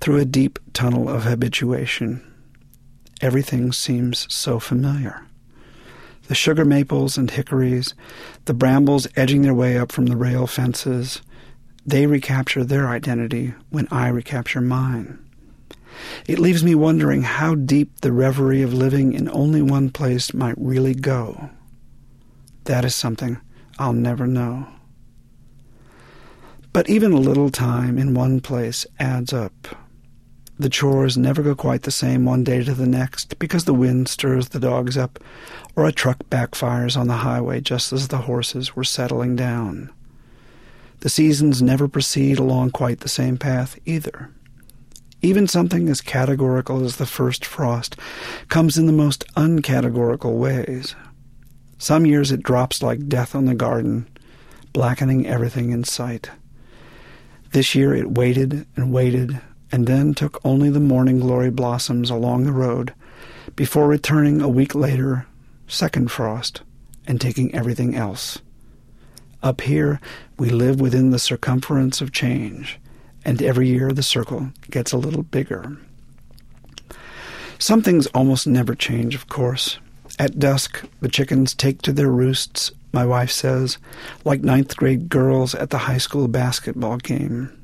[0.00, 2.20] through a deep tunnel of habituation.
[3.20, 5.22] Everything seems so familiar.
[6.26, 7.94] The sugar maples and hickories,
[8.46, 11.22] the brambles edging their way up from the rail fences,
[11.86, 15.18] they recapture their identity when I recapture mine.
[16.26, 20.56] It leaves me wondering how deep the reverie of living in only one place might
[20.58, 21.50] really go.
[22.64, 23.38] That is something
[23.78, 24.68] I'll never know.
[26.72, 29.76] But even a little time in one place adds up.
[30.58, 34.08] The chores never go quite the same one day to the next because the wind
[34.08, 35.18] stirs the dogs up
[35.74, 39.90] or a truck backfires on the highway just as the horses were settling down.
[41.00, 44.30] The seasons never proceed along quite the same path either.
[45.22, 47.96] Even something as categorical as the first frost
[48.48, 50.96] comes in the most uncategorical ways.
[51.78, 54.08] Some years it drops like death on the garden,
[54.72, 56.30] blackening everything in sight.
[57.52, 62.44] This year it waited and waited and then took only the morning glory blossoms along
[62.44, 62.92] the road
[63.56, 65.26] before returning a week later,
[65.66, 66.62] second frost,
[67.06, 68.38] and taking everything else.
[69.42, 70.00] Up here,
[70.38, 72.78] we live within the circumference of change,
[73.24, 75.76] and every year the circle gets a little bigger.
[77.58, 79.78] Some things almost never change, of course.
[80.18, 83.78] At dusk, the chickens take to their roosts, my wife says,
[84.24, 87.56] like ninth grade girls at the high school basketball game.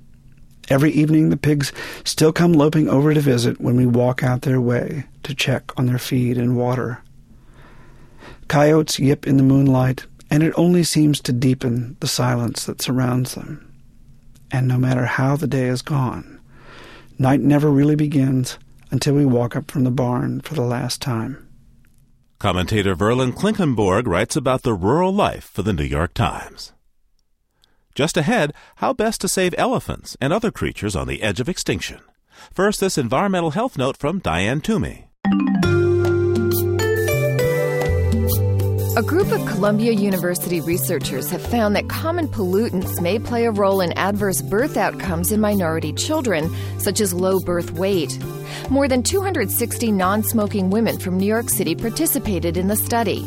[0.70, 1.72] Every evening, the pigs
[2.04, 5.86] still come loping over to visit when we walk out their way to check on
[5.86, 7.02] their feed and water.
[8.48, 13.34] Coyotes yip in the moonlight, and it only seems to deepen the silence that surrounds
[13.34, 13.67] them.
[14.50, 16.40] And no matter how the day is gone,
[17.18, 18.58] night never really begins
[18.90, 21.48] until we walk up from the barn for the last time.
[22.38, 26.72] Commentator Verlin Klinkenborg writes about the rural life for the New York Times.
[27.94, 31.98] Just ahead, how best to save elephants and other creatures on the edge of extinction.
[32.52, 35.08] First, this environmental health note from Diane Toomey.
[38.98, 43.80] A group of Columbia University researchers have found that common pollutants may play a role
[43.80, 48.18] in adverse birth outcomes in minority children, such as low birth weight.
[48.70, 53.20] More than 260 non smoking women from New York City participated in the study.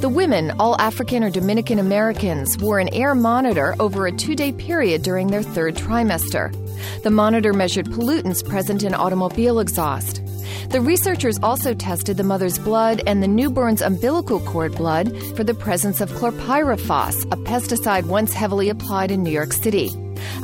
[0.00, 4.50] The women, all African or Dominican Americans, wore an air monitor over a two day
[4.50, 6.54] period during their third trimester.
[7.02, 10.22] The monitor measured pollutants present in automobile exhaust.
[10.70, 15.54] The researchers also tested the mother's blood and the newborn's umbilical cord blood for the
[15.54, 19.90] presence of chlorpyrifos, a pesticide once heavily applied in New York City.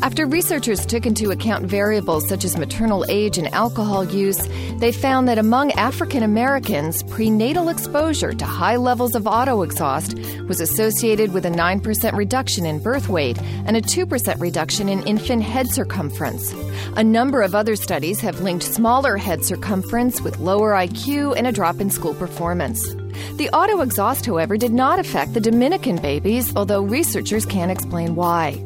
[0.03, 5.29] After researchers took into account variables such as maternal age and alcohol use, they found
[5.29, 11.47] that among African Americans, prenatal exposure to high levels of auto exhaust was associated with
[11.47, 16.53] a 9% reduction in birth weight and a 2% reduction in infant head circumference.
[16.97, 21.53] A number of other studies have linked smaller head circumference with lower IQ and a
[21.53, 22.95] drop in school performance.
[23.37, 28.63] The auto exhaust, however, did not affect the Dominican babies, although researchers can't explain why.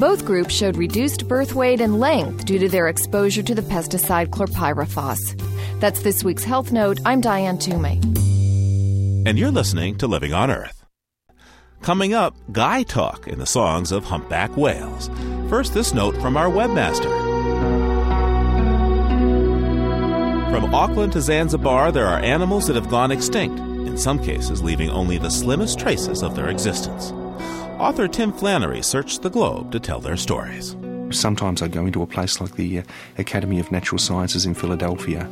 [0.00, 4.28] Both groups showed reduced birth weight and length due to their exposure to the pesticide
[4.28, 5.38] chlorpyrifos.
[5.78, 6.98] That's this week's Health Note.
[7.04, 8.00] I'm Diane Toomey.
[9.26, 10.86] And you're listening to Living on Earth.
[11.82, 15.10] Coming up, Guy Talk in the songs of humpback whales.
[15.50, 17.10] First, this note from our webmaster.
[20.50, 24.88] From Auckland to Zanzibar, there are animals that have gone extinct, in some cases leaving
[24.88, 27.12] only the slimmest traces of their existence.
[27.80, 30.76] Author Tim Flannery searched the globe to tell their stories.
[31.08, 32.82] Sometimes I'd go into a place like the uh,
[33.16, 35.26] Academy of Natural Sciences in Philadelphia,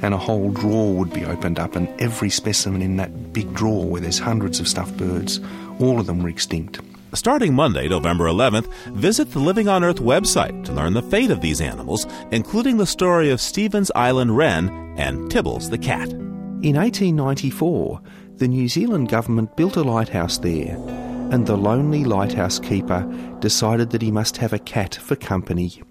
[0.00, 3.84] and a whole drawer would be opened up, and every specimen in that big drawer
[3.84, 5.40] where there's hundreds of stuffed birds,
[5.78, 6.80] all of them were extinct.
[7.12, 11.42] Starting Monday, November 11th, visit the Living on Earth website to learn the fate of
[11.42, 16.08] these animals, including the story of Stephens Island wren and Tibbles the cat.
[16.08, 18.00] In 1894,
[18.36, 20.78] the New Zealand government built a lighthouse there,
[21.30, 23.02] and the lonely lighthouse keeper
[23.40, 25.82] decided that he must have a cat for company.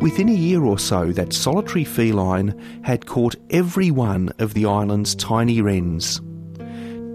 [0.00, 5.14] Within a year or so, that solitary feline had caught every one of the island's
[5.14, 6.20] tiny wrens.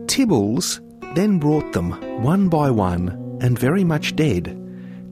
[0.08, 0.80] Tibbles
[1.16, 1.92] then brought them,
[2.24, 3.10] one by one,
[3.42, 4.54] and very much dead,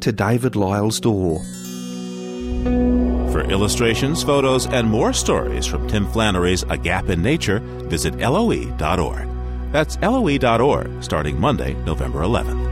[0.01, 1.39] to David Lyall's door.
[3.31, 9.34] For illustrations, photos, and more stories from Tim Flannery's A Gap in Nature, visit loe.org.
[9.75, 12.63] That's loe.org, starting Monday, November 11th.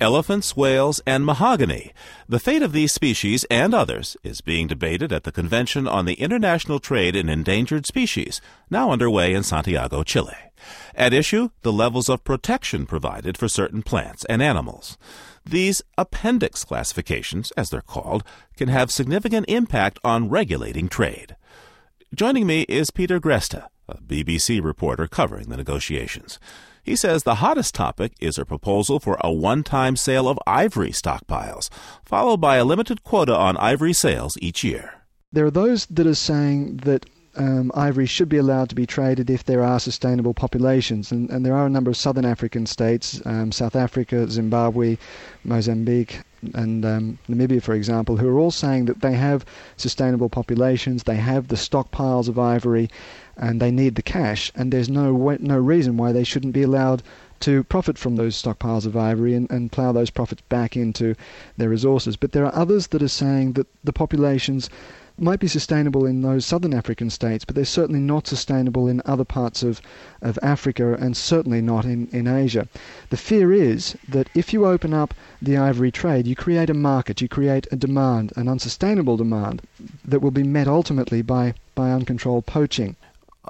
[0.00, 1.92] Elephants, whales, and mahogany.
[2.28, 6.14] The fate of these species and others is being debated at the Convention on the
[6.14, 10.34] International Trade in Endangered Species, now underway in Santiago, Chile.
[10.96, 14.98] At issue, the levels of protection provided for certain plants and animals.
[15.46, 18.24] These appendix classifications, as they're called,
[18.56, 21.36] can have significant impact on regulating trade.
[22.14, 26.38] Joining me is Peter Greste, a BBC reporter covering the negotiations.
[26.84, 30.90] He says the hottest topic is a proposal for a one time sale of ivory
[30.90, 31.70] stockpiles,
[32.04, 35.02] followed by a limited quota on ivory sales each year.
[35.32, 37.04] There are those that are saying that
[37.34, 41.10] um, ivory should be allowed to be traded if there are sustainable populations.
[41.10, 44.98] And, and there are a number of southern African states, um, South Africa, Zimbabwe,
[45.42, 46.20] Mozambique,
[46.54, 49.44] and um, Namibia, for example, who are all saying that they have
[49.76, 52.90] sustainable populations, they have the stockpiles of ivory,
[53.36, 57.02] and they need the cash, and there's no no reason why they shouldn't be allowed
[57.40, 61.14] to profit from those stockpiles of ivory and, and plough those profits back into
[61.56, 62.16] their resources.
[62.16, 64.70] But there are others that are saying that the populations
[65.18, 69.24] might be sustainable in those southern African states, but they're certainly not sustainable in other
[69.24, 69.80] parts of,
[70.20, 72.66] of Africa and certainly not in, in Asia.
[73.10, 77.20] The fear is that if you open up the ivory trade, you create a market,
[77.20, 79.62] you create a demand, an unsustainable demand
[80.04, 82.96] that will be met ultimately by, by uncontrolled poaching.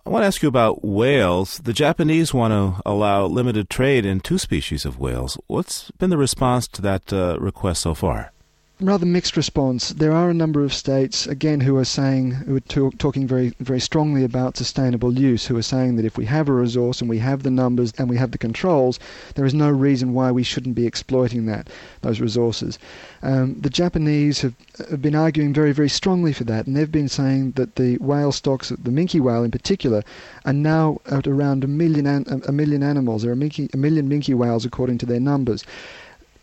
[0.04, 1.58] I want to ask you about whales.
[1.58, 5.38] The Japanese want to allow limited trade in two species of whales.
[5.46, 8.34] What's been the response to that uh, request so far?
[8.80, 9.90] Rather mixed response.
[9.90, 13.52] There are a number of states, again, who are saying, who are talk, talking very,
[13.60, 17.08] very strongly about sustainable use, who are saying that if we have a resource and
[17.08, 18.98] we have the numbers and we have the controls,
[19.36, 21.68] there is no reason why we shouldn't be exploiting that,
[22.02, 22.78] those resources.
[23.22, 24.54] Um, the Japanese have,
[24.90, 28.32] have been arguing very, very strongly for that, and they've been saying that the whale
[28.32, 30.02] stocks, the minke whale in particular,
[30.44, 33.22] are now at around a million, an, a million animals.
[33.22, 35.64] There are minke, a million minke whales according to their numbers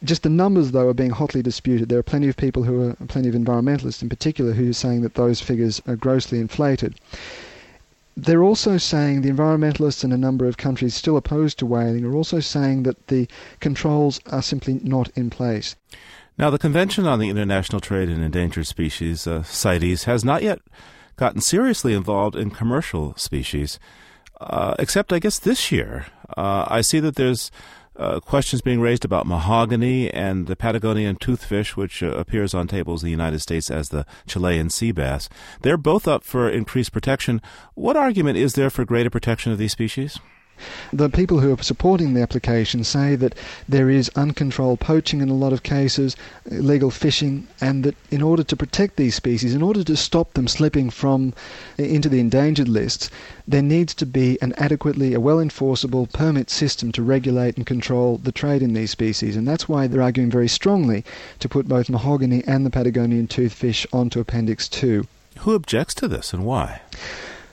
[0.03, 1.89] just the numbers, though, are being hotly disputed.
[1.89, 5.01] There are plenty of people who are, plenty of environmentalists in particular, who are saying
[5.01, 6.95] that those figures are grossly inflated.
[8.17, 12.15] They're also saying, the environmentalists in a number of countries still opposed to whaling are
[12.15, 13.27] also saying that the
[13.59, 15.75] controls are simply not in place.
[16.37, 20.59] Now, the Convention on the International Trade in Endangered Species, uh, CITES, has not yet
[21.15, 23.79] gotten seriously involved in commercial species,
[24.39, 26.07] uh, except, I guess, this year.
[26.35, 27.51] Uh, I see that there's
[27.95, 33.03] uh, questions being raised about mahogany and the Patagonian toothfish, which uh, appears on tables
[33.03, 35.29] in the United States as the Chilean sea bass.
[35.61, 37.41] They're both up for increased protection.
[37.73, 40.19] What argument is there for greater protection of these species?
[40.93, 43.35] The people who are supporting the application say that
[43.67, 46.15] there is uncontrolled poaching in a lot of cases,
[46.49, 50.47] illegal fishing, and that in order to protect these species, in order to stop them
[50.47, 51.33] slipping from
[51.77, 53.09] into the endangered lists,
[53.47, 58.17] there needs to be an adequately, a well enforceable permit system to regulate and control
[58.17, 59.35] the trade in these species.
[59.35, 61.03] And that's why they're arguing very strongly
[61.39, 65.05] to put both mahogany and the Patagonian toothfish onto Appendix 2.
[65.39, 66.81] Who objects to this and why?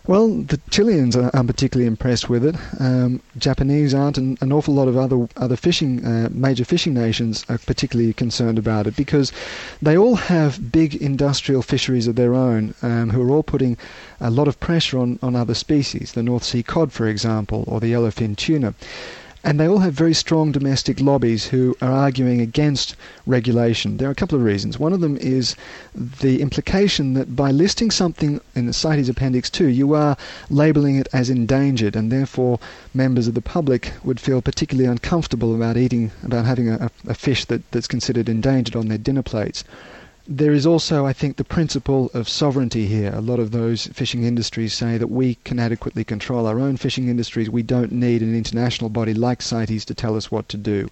[0.08, 2.56] Well, the Chileans are, aren't particularly impressed with it.
[2.80, 7.44] Um, Japanese aren't, and an awful lot of other other fishing uh, major fishing nations
[7.50, 9.32] are particularly concerned about it because
[9.82, 13.76] they all have big industrial fisheries of their own, um, who are all putting
[14.18, 16.12] a lot of pressure on, on other species.
[16.12, 18.72] The North Sea cod, for example, or the yellowfin tuna.
[19.48, 22.94] And they all have very strong domestic lobbies who are arguing against
[23.24, 23.96] regulation.
[23.96, 24.78] There are a couple of reasons.
[24.78, 25.56] One of them is
[25.94, 30.18] the implication that by listing something in the CITES Appendix 2, you are
[30.50, 32.60] labeling it as endangered, and therefore
[32.92, 37.46] members of the public would feel particularly uncomfortable about eating, about having a, a fish
[37.46, 39.64] that, that's considered endangered on their dinner plates.
[40.30, 43.10] There is also, I think, the principle of sovereignty here.
[43.14, 47.08] A lot of those fishing industries say that we can adequately control our own fishing
[47.08, 47.48] industries.
[47.48, 50.90] We don't need an international body like CITES to tell us what to do.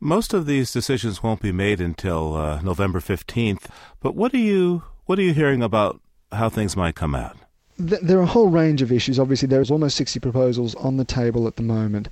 [0.00, 3.66] Most of these decisions won't be made until uh, November 15th.
[4.00, 6.00] But what are you what are you hearing about
[6.32, 7.36] how things might come out?
[7.78, 9.18] There are a whole range of issues.
[9.18, 12.08] Obviously, there's almost 60 proposals on the table at the moment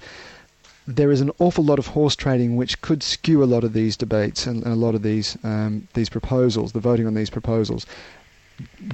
[0.87, 3.97] there is an awful lot of horse trading which could skew a lot of these
[3.97, 7.87] debates and, and a lot of these um, these proposals, the voting on these proposals.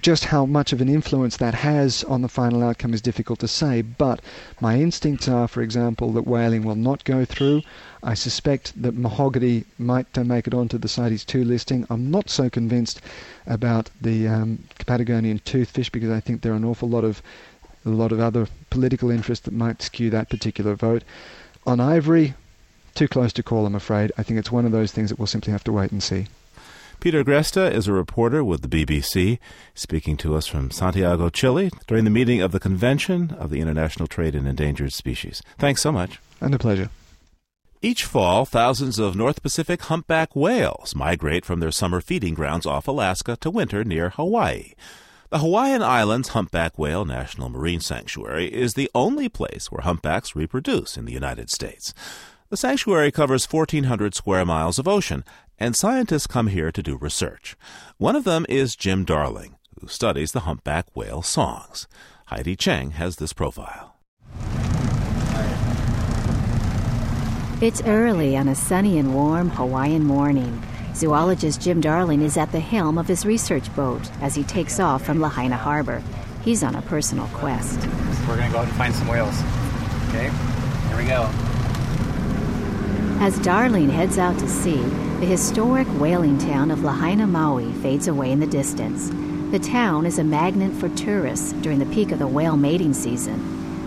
[0.00, 3.46] Just how much of an influence that has on the final outcome is difficult to
[3.46, 4.20] say, but
[4.60, 7.62] my instincts are, for example, that whaling will not go through.
[8.02, 11.86] I suspect that mahogany might uh, make it onto the CITES 2 listing.
[11.90, 13.00] I'm not so convinced
[13.46, 17.22] about the um, Patagonian toothfish because I think there are an awful lot of
[17.84, 21.02] a lot of other political interests that might skew that particular vote.
[21.66, 22.34] On Ivory,
[22.94, 24.12] too close to call, I'm afraid.
[24.18, 26.26] I think it's one of those things that we'll simply have to wait and see.
[26.98, 29.38] Peter Greste is a reporter with the BBC,
[29.74, 34.06] speaking to us from Santiago, Chile, during the meeting of the Convention of the International
[34.06, 35.42] Trade in Endangered Species.
[35.58, 36.20] Thanks so much.
[36.40, 36.90] And a pleasure.
[37.80, 42.86] Each fall, thousands of North Pacific humpback whales migrate from their summer feeding grounds off
[42.86, 44.74] Alaska to winter near Hawaii.
[45.32, 50.98] The Hawaiian Islands Humpback Whale National Marine Sanctuary is the only place where humpbacks reproduce
[50.98, 51.94] in the United States.
[52.50, 55.24] The sanctuary covers 1,400 square miles of ocean,
[55.58, 57.56] and scientists come here to do research.
[57.96, 61.88] One of them is Jim Darling, who studies the humpback whale songs.
[62.26, 63.96] Heidi Chang has this profile.
[67.62, 70.62] It's early on a sunny and warm Hawaiian morning.
[70.94, 75.04] Zoologist Jim Darling is at the helm of his research boat as he takes off
[75.04, 76.02] from Lahaina Harbor.
[76.44, 77.80] He's on a personal quest.
[78.28, 79.34] We're going to go out and find some whales.
[80.08, 80.30] Okay,
[80.88, 81.28] here we go.
[83.24, 84.82] As Darling heads out to sea,
[85.20, 89.10] the historic whaling town of Lahaina, Maui fades away in the distance.
[89.52, 93.38] The town is a magnet for tourists during the peak of the whale mating season.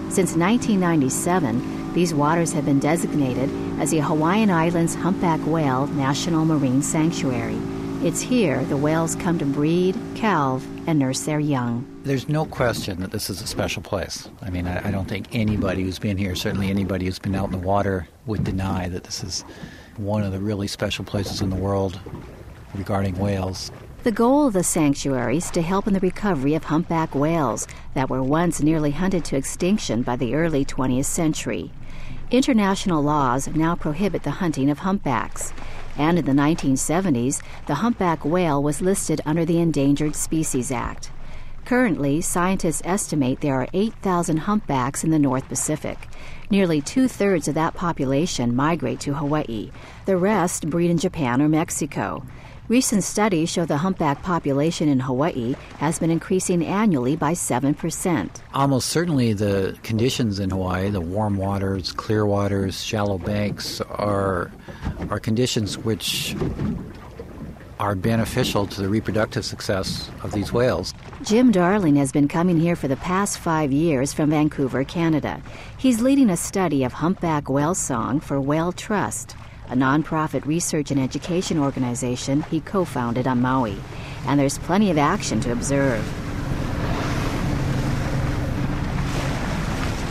[0.10, 6.82] Since 1997, these waters have been designated as the Hawaiian Islands Humpback Whale National Marine
[6.82, 7.58] Sanctuary.
[8.04, 11.88] It's here the whales come to breed, calve, and nurse their young.
[12.04, 14.30] There's no question that this is a special place.
[14.42, 17.46] I mean, I, I, don't think anybody who's been here, certainly anybody who's been out
[17.46, 19.46] in the water, would deny that this is
[19.96, 21.98] one of the really special places in the world
[22.74, 23.72] regarding whales.
[24.06, 28.08] The goal of the sanctuary is to help in the recovery of humpback whales that
[28.08, 31.72] were once nearly hunted to extinction by the early 20th century.
[32.30, 35.54] International laws now prohibit the hunting of humpbacks
[35.98, 41.10] and in the 1970s, the humpback whale was listed under the Endangered Species Act.
[41.66, 45.98] Currently, scientists estimate there are 8,000 humpbacks in the North Pacific.
[46.52, 49.72] Nearly two thirds of that population migrate to Hawaii.
[50.06, 52.24] The rest breed in Japan or Mexico.
[52.68, 58.30] Recent studies show the humpback population in Hawaii has been increasing annually by 7%.
[58.56, 64.52] Almost certainly, the conditions in Hawaii, the warm waters, clear waters, shallow banks, are,
[65.12, 66.36] are conditions which
[67.80, 70.92] are beneficial to the reproductive success of these whales.
[71.22, 75.40] Jim Darling has been coming here for the past five years from Vancouver, Canada.
[75.78, 79.36] He's leading a study of humpback whale song for Whale Trust
[79.70, 83.78] a nonprofit research and education organization he co founded on Maui.
[84.28, 86.04] And there's plenty of action to observe.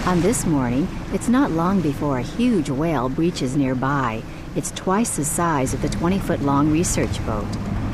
[0.07, 4.23] On this morning, it's not long before a huge whale breaches nearby.
[4.55, 7.47] It's twice the size of the 20 foot long research boat.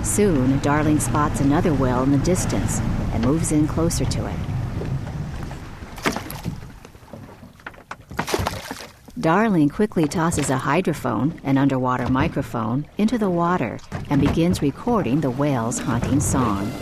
[0.03, 2.81] Soon, Darling spots another whale in the distance
[3.13, 4.49] and moves in closer to it.
[9.21, 15.29] Darling quickly tosses a hydrophone, an underwater microphone, into the water and begins recording the
[15.29, 16.73] whale's haunting song.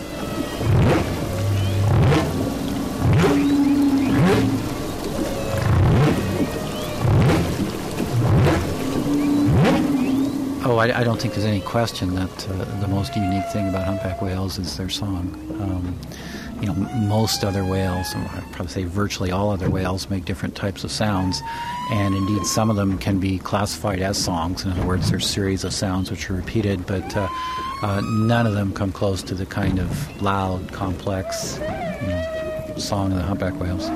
[10.63, 13.83] Oh, I, I, don't think there's any question that uh, the most unique thing about
[13.83, 15.33] humpback whales is their song.
[15.59, 15.99] Um,
[16.61, 20.83] you know, most other whales, I'd probably say virtually all other whales, make different types
[20.83, 21.41] of sounds,
[21.91, 24.65] and indeed some of them can be classified as songs.
[24.65, 27.27] In other words, there's a series of sounds which are repeated, but uh,
[27.81, 31.59] uh, none of them come close to the kind of loud, complex
[32.01, 33.89] you know, song of the humpback whales.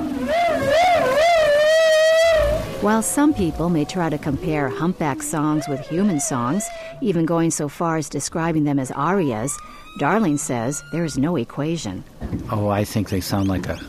[2.82, 6.68] While some people may try to compare humpback songs with human songs,
[7.04, 9.58] even going so far as describing them as arias,
[10.00, 12.04] Darling says there is no equation.
[12.52, 13.80] Oh, I think they sound like a,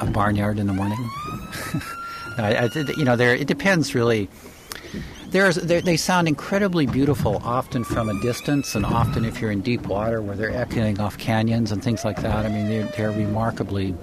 [0.00, 0.98] a barnyard in the morning.
[2.38, 4.28] I, I, you know, it depends really.
[5.28, 9.86] There's, they sound incredibly beautiful, often from a distance, and often if you're in deep
[9.86, 12.44] water where they're echoing off canyons and things like that.
[12.44, 13.94] I mean, they're, they're remarkably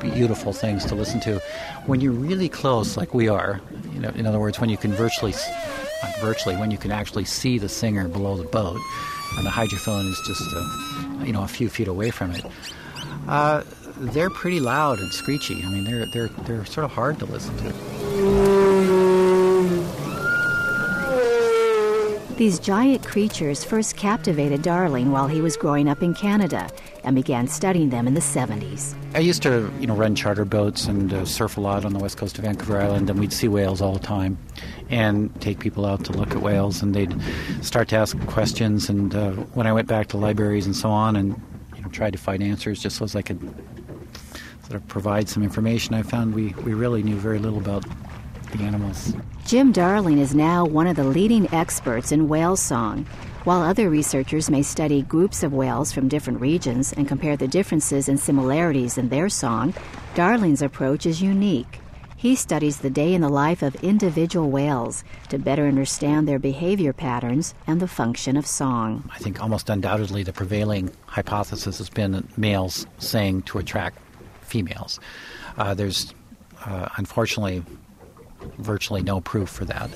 [0.00, 1.40] beautiful things to listen to.
[1.86, 3.60] When you're really close, like we are,
[3.92, 5.34] you know, in other words, when you can virtually,
[6.20, 8.80] virtually, when you can actually see the singer below the boat,
[9.36, 12.44] and the hydrophone is just uh, you know a few feet away from it.
[13.28, 13.62] Uh,
[13.98, 15.62] they're pretty loud and screechy.
[15.64, 18.55] I mean, they're they're they're sort of hard to listen to.
[22.36, 26.68] These giant creatures first captivated Darling while he was growing up in Canada
[27.02, 28.94] and began studying them in the 70s.
[29.14, 31.98] I used to, you know, run charter boats and uh, surf a lot on the
[31.98, 34.36] west coast of Vancouver Island, and we'd see whales all the time
[34.90, 37.18] and take people out to look at whales, and they'd
[37.62, 38.90] start to ask questions.
[38.90, 41.40] And uh, when I went back to libraries and so on and
[41.74, 43.40] you know, tried to find answers just so as I could
[44.64, 47.86] sort of provide some information, I found we, we really knew very little about
[48.56, 49.14] the animals.
[49.44, 53.06] Jim Darling is now one of the leading experts in whale song.
[53.44, 58.08] While other researchers may study groups of whales from different regions and compare the differences
[58.08, 59.72] and similarities in their song,
[60.16, 61.78] Darling's approach is unique.
[62.16, 66.92] He studies the day in the life of individual whales to better understand their behavior
[66.92, 69.08] patterns and the function of song.
[69.14, 73.98] I think almost undoubtedly the prevailing hypothesis has been that males sing to attract
[74.40, 74.98] females.
[75.58, 76.14] Uh, there's
[76.64, 77.62] uh, unfortunately
[78.58, 79.90] virtually no proof for that.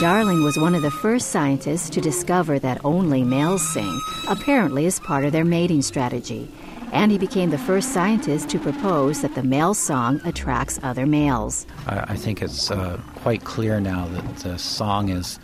[0.00, 5.00] Darling was one of the first scientists to discover that only males sing, apparently as
[5.00, 6.48] part of their mating strategy.
[6.92, 11.66] And he became the first scientist to propose that the male song attracts other males.
[11.88, 15.40] I, I think it's uh, quite clear now that the song is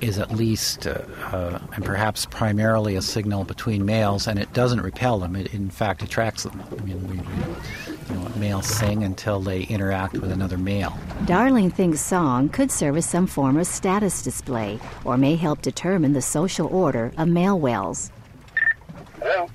[0.00, 4.80] is at least, uh, uh, and perhaps primarily, a signal between males, and it doesn't
[4.80, 5.36] repel them.
[5.36, 6.62] It, in fact, attracts them.
[6.70, 10.96] I mean, we, you know, males sing until they interact with another male.
[11.24, 16.12] Darling thinks song could serve as some form of status display or may help determine
[16.12, 18.10] the social order of male whales.
[19.20, 19.48] Hello?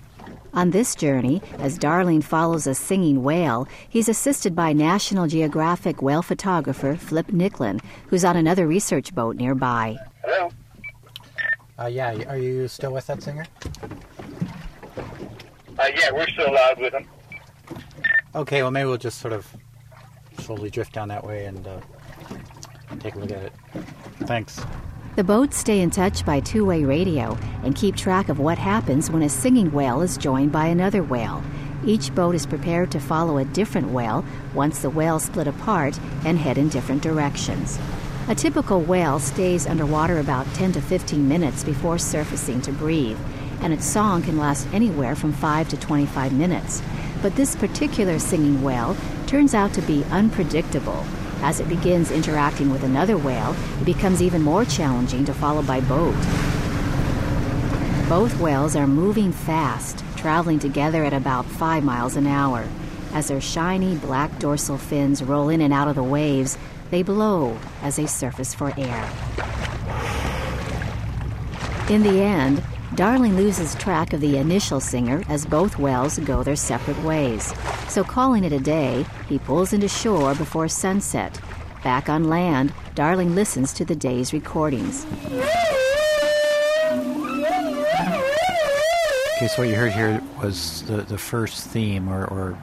[0.54, 6.22] On this journey, as Darling follows a singing whale, he's assisted by National Geographic whale
[6.22, 9.98] photographer Flip Nicklin, who's on another research boat nearby.
[11.82, 11.90] Hello?
[11.90, 13.48] Uh, yeah, are you still with that singer?
[15.80, 17.08] Uh, yeah, we're still live with him.
[18.36, 19.48] Okay, well, maybe we'll just sort of
[20.38, 21.80] slowly drift down that way and uh,
[23.00, 23.54] take a look at it.
[24.26, 24.64] Thanks.
[25.16, 29.10] The boats stay in touch by two way radio and keep track of what happens
[29.10, 31.44] when a singing whale is joined by another whale.
[31.84, 34.24] Each boat is prepared to follow a different whale
[34.54, 37.80] once the whales split apart and head in different directions.
[38.28, 43.18] A typical whale stays underwater about 10 to 15 minutes before surfacing to breathe,
[43.62, 46.82] and its song can last anywhere from 5 to 25 minutes.
[47.22, 48.96] But this particular singing whale
[49.28, 51.04] turns out to be unpredictable.
[51.42, 55.82] As it begins interacting with another whale, it becomes even more challenging to follow by
[55.82, 56.16] boat.
[58.08, 62.68] Both whales are moving fast, traveling together at about 5 miles an hour.
[63.14, 66.58] As their shiny black dorsal fins roll in and out of the waves,
[66.92, 69.10] they blow as they surface for air.
[71.90, 72.64] In the end,
[72.96, 77.54] Darling loses track of the initial singer as both whales go their separate ways.
[77.88, 81.40] So, calling it a day, he pulls into shore before sunset.
[81.84, 85.06] Back on land, Darling listens to the day's recordings.
[89.38, 92.58] Okay, so what you heard here was the, the first theme, or, or,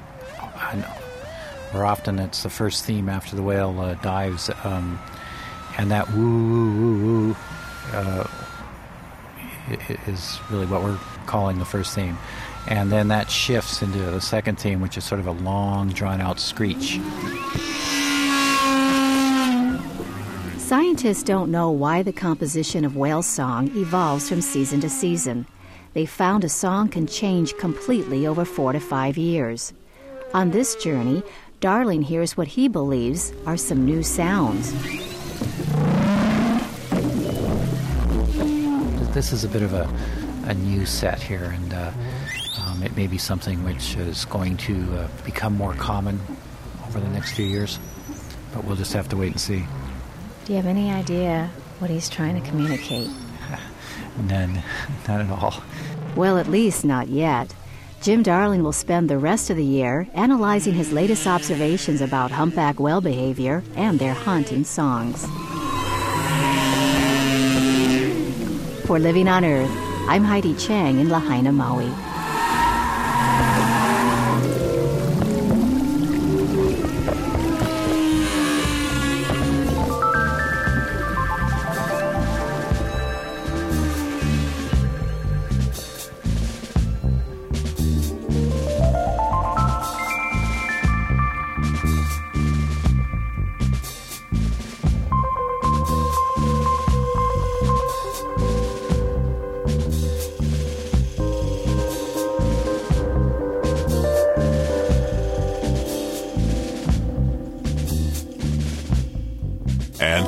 [1.74, 4.98] or often it's the first theme after the whale uh, dives, um,
[5.76, 7.36] and that woo woo woo woo
[7.92, 8.26] uh,
[10.06, 12.16] is really what we're calling the first theme.
[12.66, 16.20] And then that shifts into the second theme, which is sort of a long, drawn
[16.20, 17.00] out screech.
[20.58, 25.46] Scientists don't know why the composition of whale song evolves from season to season.
[25.94, 29.72] They found a song can change completely over four to five years.
[30.34, 31.22] On this journey,
[31.60, 34.72] Darling hears what he believes are some new sounds.
[39.12, 39.92] This is a bit of a,
[40.44, 41.90] a new set here, and uh,
[42.64, 46.20] um, it may be something which is going to uh, become more common
[46.86, 47.80] over the next few years,
[48.54, 49.64] but we'll just have to wait and see.
[50.44, 51.50] Do you have any idea
[51.80, 53.10] what he's trying to communicate?
[54.28, 54.62] None,
[55.08, 55.60] not at all.
[56.14, 57.52] Well, at least not yet.
[58.00, 62.78] Jim Darling will spend the rest of the year analyzing his latest observations about humpback
[62.78, 65.26] whale behavior and their haunting songs.
[68.86, 69.70] For Living on Earth,
[70.08, 71.90] I'm Heidi Chang in Lahaina, Maui.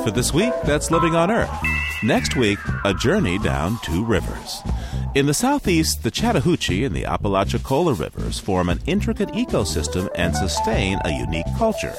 [0.05, 1.51] For this week, that's Living on Earth.
[2.03, 4.63] Next week, a journey down two rivers.
[5.15, 10.99] In the southeast, the Chattahoochee and the Apalachicola rivers form an intricate ecosystem and sustain
[11.05, 11.95] a unique culture.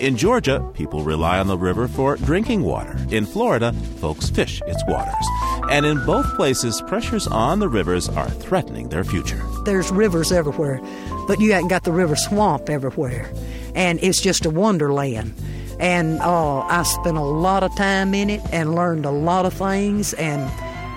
[0.00, 2.96] In Georgia, people rely on the river for drinking water.
[3.10, 5.26] In Florida, folks fish its waters.
[5.70, 9.42] And in both places, pressures on the rivers are threatening their future.
[9.66, 10.80] There's rivers everywhere,
[11.28, 13.30] but you ain't got the river swamp everywhere.
[13.74, 15.34] And it's just a wonderland.
[15.82, 19.52] And uh, I spent a lot of time in it and learned a lot of
[19.52, 20.14] things.
[20.14, 20.48] And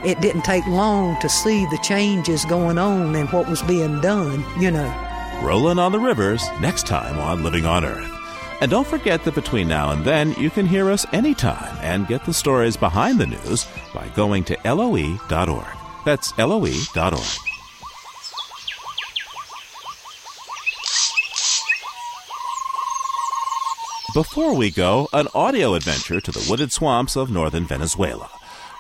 [0.06, 4.46] it didn't take long to see the changes going on and what was being done,
[4.60, 4.94] you know.
[5.42, 8.12] Rolling on the Rivers next time on Living on Earth.
[8.62, 12.24] And don't forget that between now and then, you can hear us anytime and get
[12.26, 15.66] the stories behind the news by going to loe.org.
[16.06, 17.55] That's loe.org.
[24.16, 28.30] Before we go, an audio adventure to the wooded swamps of northern Venezuela.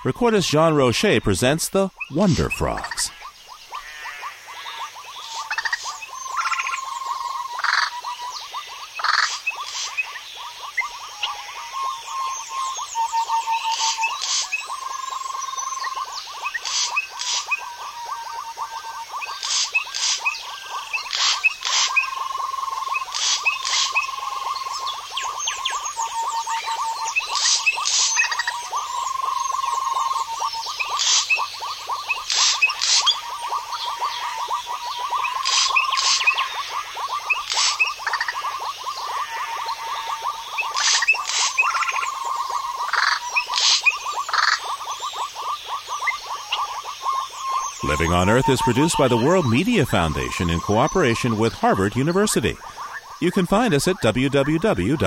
[0.06, 3.12] Recordist Jean Roché presents the Wonder Frogs.
[47.98, 52.58] Living on Earth is produced by the World Media Foundation in cooperation with Harvard University.
[53.22, 55.00] You can find us at www.loe.org.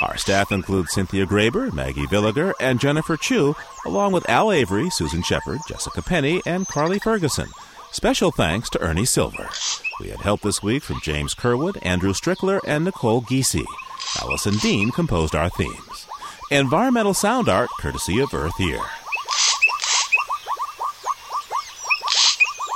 [0.00, 3.54] Our staff includes Cynthia Graber, Maggie Villiger, and Jennifer Chu,
[3.84, 7.48] along with Al Avery, Susan Shepard, Jessica Penny, and Carly Ferguson.
[7.92, 9.50] Special thanks to Ernie Silver.
[10.00, 13.66] We had help this week from James Curwood, Andrew Strickler, and Nicole Giese.
[14.22, 16.06] Allison Dean composed our themes.
[16.50, 18.82] Environmental sound art courtesy of EarthEar.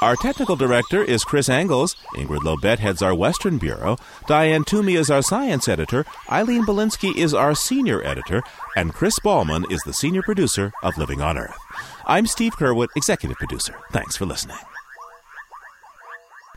[0.05, 1.97] Our technical director is Chris Engles.
[2.15, 3.97] Ingrid Lobet heads our Western Bureau.
[4.27, 6.05] Diane Toomey is our science editor.
[6.31, 8.43] Eileen Bolinsky is our senior editor.
[8.77, 11.57] And Chris Ballman is the senior producer of Living on Earth.
[12.05, 13.77] I'm Steve Curwood, executive producer.
[13.93, 14.59] Thanks for listening.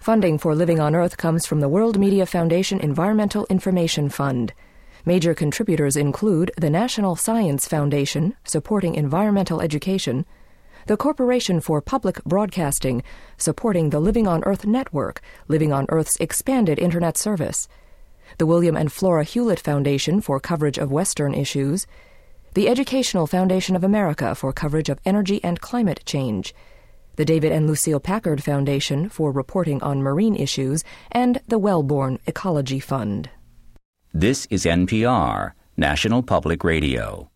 [0.02, 4.52] Funding for Living on Earth comes from the World Media Foundation Environmental Information Fund.
[5.06, 10.26] Major contributors include the National Science Foundation, supporting environmental education,
[10.88, 13.04] the Corporation for Public Broadcasting,
[13.38, 15.20] supporting the Living on Earth network,
[15.50, 17.68] Living on Earth's expanded Internet service,
[18.38, 21.88] the William and Flora Hewlett Foundation for coverage of Western issues,
[22.54, 26.56] the Educational Foundation of America for coverage of energy and climate change,
[27.18, 32.80] the David and Lucile Packard Foundation for reporting on marine issues, and the Wellborn Ecology
[32.80, 33.30] Fund.
[34.14, 37.30] This is NPR, National Public Radio.